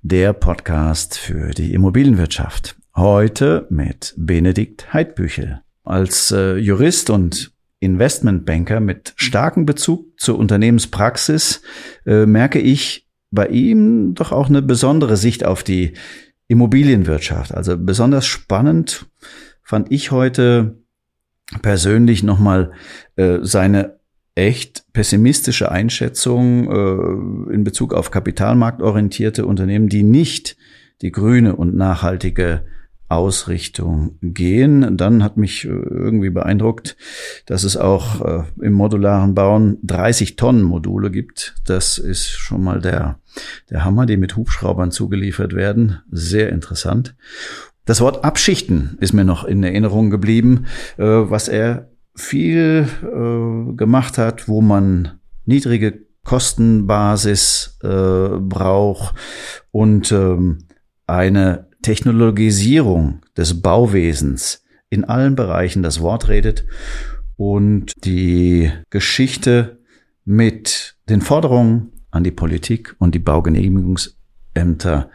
der 0.01 0.31
Podcast 0.31 1.17
für 1.17 1.51
die 1.51 1.73
Immobilienwirtschaft. 1.73 2.77
Heute 2.95 3.67
mit 3.69 4.13
Benedikt 4.15 4.93
Heidbüchel. 4.93 5.61
Als 5.83 6.31
äh, 6.31 6.55
Jurist 6.55 7.09
und 7.09 7.51
Investmentbanker 7.81 8.79
mit 8.79 9.13
starkem 9.17 9.65
Bezug 9.65 10.17
zur 10.17 10.39
Unternehmenspraxis 10.39 11.61
äh, 12.05 12.25
merke 12.25 12.59
ich 12.59 13.09
bei 13.31 13.47
ihm 13.47 14.15
doch 14.15 14.31
auch 14.31 14.47
eine 14.47 14.61
besondere 14.61 15.17
Sicht 15.17 15.43
auf 15.43 15.63
die 15.63 15.93
Immobilienwirtschaft. 16.47 17.53
Also 17.53 17.77
besonders 17.77 18.25
spannend 18.25 19.07
fand 19.61 19.91
ich 19.91 20.11
heute 20.11 20.77
persönlich 21.61 22.23
nochmal 22.23 22.71
äh, 23.17 23.39
seine 23.41 23.99
echt 24.35 24.85
pessimistische 24.93 25.71
Einschätzung 25.71 26.69
äh, 26.69 27.53
in 27.53 27.63
Bezug 27.63 27.93
auf 27.93 28.11
kapitalmarktorientierte 28.11 29.45
Unternehmen, 29.45 29.89
die 29.89 30.03
nicht 30.03 30.57
die 31.01 31.11
grüne 31.11 31.55
und 31.55 31.75
nachhaltige 31.75 32.63
Ausrichtung 33.09 34.17
gehen. 34.21 34.97
Dann 34.97 35.23
hat 35.23 35.37
mich 35.37 35.65
äh, 35.65 35.69
irgendwie 35.69 36.31
beeindruckt, 36.31 36.97
dass 37.45 37.63
es 37.63 37.77
auch 37.77 38.21
äh, 38.21 38.43
im 38.61 38.73
modularen 38.73 39.35
Bauen 39.35 39.77
30 39.83 40.35
Tonnen 40.35 40.63
Module 40.63 41.11
gibt. 41.11 41.55
Das 41.65 41.97
ist 41.99 42.29
schon 42.29 42.63
mal 42.63 42.81
der, 42.81 43.19
der 43.69 43.85
Hammer, 43.85 44.05
die 44.05 44.17
mit 44.17 44.35
Hubschraubern 44.35 44.91
zugeliefert 44.91 45.53
werden. 45.53 46.01
Sehr 46.09 46.49
interessant. 46.49 47.15
Das 47.85 48.01
Wort 48.01 48.23
Abschichten 48.23 48.97
ist 49.01 49.13
mir 49.13 49.25
noch 49.25 49.43
in 49.43 49.63
Erinnerung 49.63 50.09
geblieben, 50.09 50.65
äh, 50.97 51.03
was 51.03 51.49
er 51.49 51.89
viel 52.15 52.87
äh, 53.01 53.75
gemacht 53.75 54.17
hat, 54.17 54.47
wo 54.47 54.61
man 54.61 55.19
niedrige 55.45 56.05
Kostenbasis 56.23 57.77
äh, 57.83 58.37
braucht 58.39 59.15
und 59.71 60.11
ähm, 60.11 60.59
eine 61.07 61.67
Technologisierung 61.81 63.21
des 63.35 63.61
Bauwesens 63.61 64.63
in 64.89 65.03
allen 65.03 65.35
Bereichen 65.35 65.83
das 65.83 65.99
Wort 66.01 66.29
redet 66.29 66.65
und 67.35 67.91
die 68.05 68.71
Geschichte 68.89 69.79
mit 70.23 70.95
den 71.09 71.21
Forderungen 71.21 71.91
an 72.11 72.23
die 72.23 72.31
Politik 72.31 72.95
und 72.99 73.15
die 73.15 73.19
Baugenehmigungsämter 73.19 75.09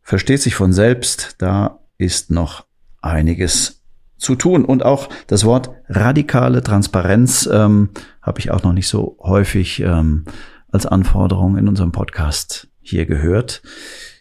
versteht 0.00 0.40
sich 0.40 0.54
von 0.54 0.72
selbst. 0.72 1.36
Da 1.38 1.78
ist 1.98 2.30
noch 2.30 2.64
einiges 3.00 3.81
zu 4.22 4.36
tun. 4.36 4.64
Und 4.64 4.84
auch 4.84 5.08
das 5.26 5.44
Wort 5.44 5.70
radikale 5.88 6.62
Transparenz 6.62 7.48
ähm, 7.52 7.90
habe 8.22 8.40
ich 8.40 8.50
auch 8.50 8.62
noch 8.62 8.72
nicht 8.72 8.88
so 8.88 9.18
häufig 9.20 9.80
ähm, 9.80 10.24
als 10.70 10.86
Anforderung 10.86 11.58
in 11.58 11.68
unserem 11.68 11.92
Podcast 11.92 12.68
hier 12.80 13.06
gehört. 13.06 13.62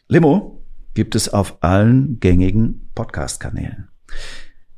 Limo 0.08 0.64
gibt 0.93 1.16
es 1.16 1.30
auf 1.30 1.64
allen 1.64 2.20
gängigen 2.20 2.89
Podcast-Kanälen. 2.95 3.88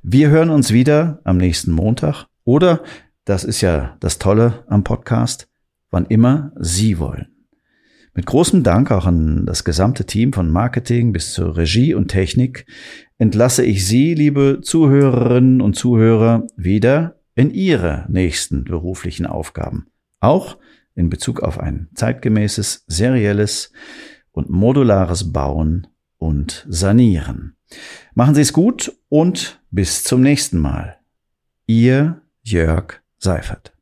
Wir 0.03 0.29
hören 0.29 0.49
uns 0.49 0.71
wieder 0.71 1.19
am 1.23 1.37
nächsten 1.37 1.71
Montag 1.71 2.27
oder, 2.43 2.83
das 3.25 3.43
ist 3.43 3.61
ja 3.61 3.95
das 4.01 4.19
Tolle 4.19 4.63
am 4.67 4.83
Podcast, 4.83 5.47
wann 5.89 6.05
immer 6.05 6.51
Sie 6.59 6.99
wollen. 6.99 7.32
Mit 8.15 8.27
großem 8.27 8.61
Dank 8.61 8.91
auch 8.91 9.07
an 9.07 9.45
das 9.47 9.63
gesamte 9.63 10.05
Team 10.05 10.33
von 10.33 10.49
Marketing 10.49 11.13
bis 11.13 11.33
zur 11.33 11.57
Regie 11.57 11.95
und 11.95 12.09
Technik 12.09 12.67
entlasse 13.17 13.65
ich 13.65 13.87
Sie, 13.87 14.13
liebe 14.13 14.59
Zuhörerinnen 14.61 15.61
und 15.61 15.75
Zuhörer, 15.75 16.45
wieder 16.55 17.15
in 17.33 17.49
Ihre 17.49 18.05
nächsten 18.09 18.65
beruflichen 18.65 19.25
Aufgaben. 19.25 19.87
Auch 20.19 20.57
in 20.93 21.09
Bezug 21.09 21.41
auf 21.41 21.59
ein 21.59 21.89
zeitgemäßes, 21.95 22.85
serielles 22.85 23.71
und 24.31 24.47
modulares 24.47 25.33
Bauen 25.33 25.87
und 26.19 26.67
Sanieren. 26.69 27.55
Machen 28.13 28.35
Sie 28.35 28.41
es 28.41 28.53
gut 28.53 28.95
und 29.09 29.59
bis 29.71 30.03
zum 30.03 30.21
nächsten 30.21 30.59
Mal. 30.59 30.97
Ihr 31.65 32.21
Jörg 32.43 33.01
Seifert. 33.17 33.73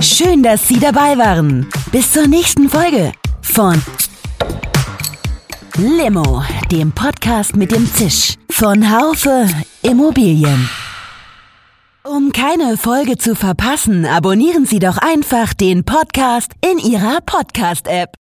Schön, 0.00 0.42
dass 0.42 0.66
Sie 0.66 0.80
dabei 0.80 1.16
waren. 1.16 1.68
Bis 1.90 2.12
zur 2.12 2.26
nächsten 2.26 2.68
Folge 2.68 3.12
von 3.40 3.82
Limo, 5.78 6.42
dem 6.70 6.92
Podcast 6.92 7.56
mit 7.56 7.72
dem 7.72 7.86
Zisch 7.90 8.34
von 8.50 8.90
Haufe 8.90 9.48
Immobilien. 9.82 10.68
Um 12.04 12.30
keine 12.32 12.76
Folge 12.76 13.16
zu 13.16 13.34
verpassen, 13.34 14.04
abonnieren 14.04 14.66
Sie 14.66 14.80
doch 14.80 14.98
einfach 14.98 15.54
den 15.54 15.84
Podcast 15.84 16.52
in 16.60 16.78
Ihrer 16.78 17.20
Podcast-App. 17.24 18.14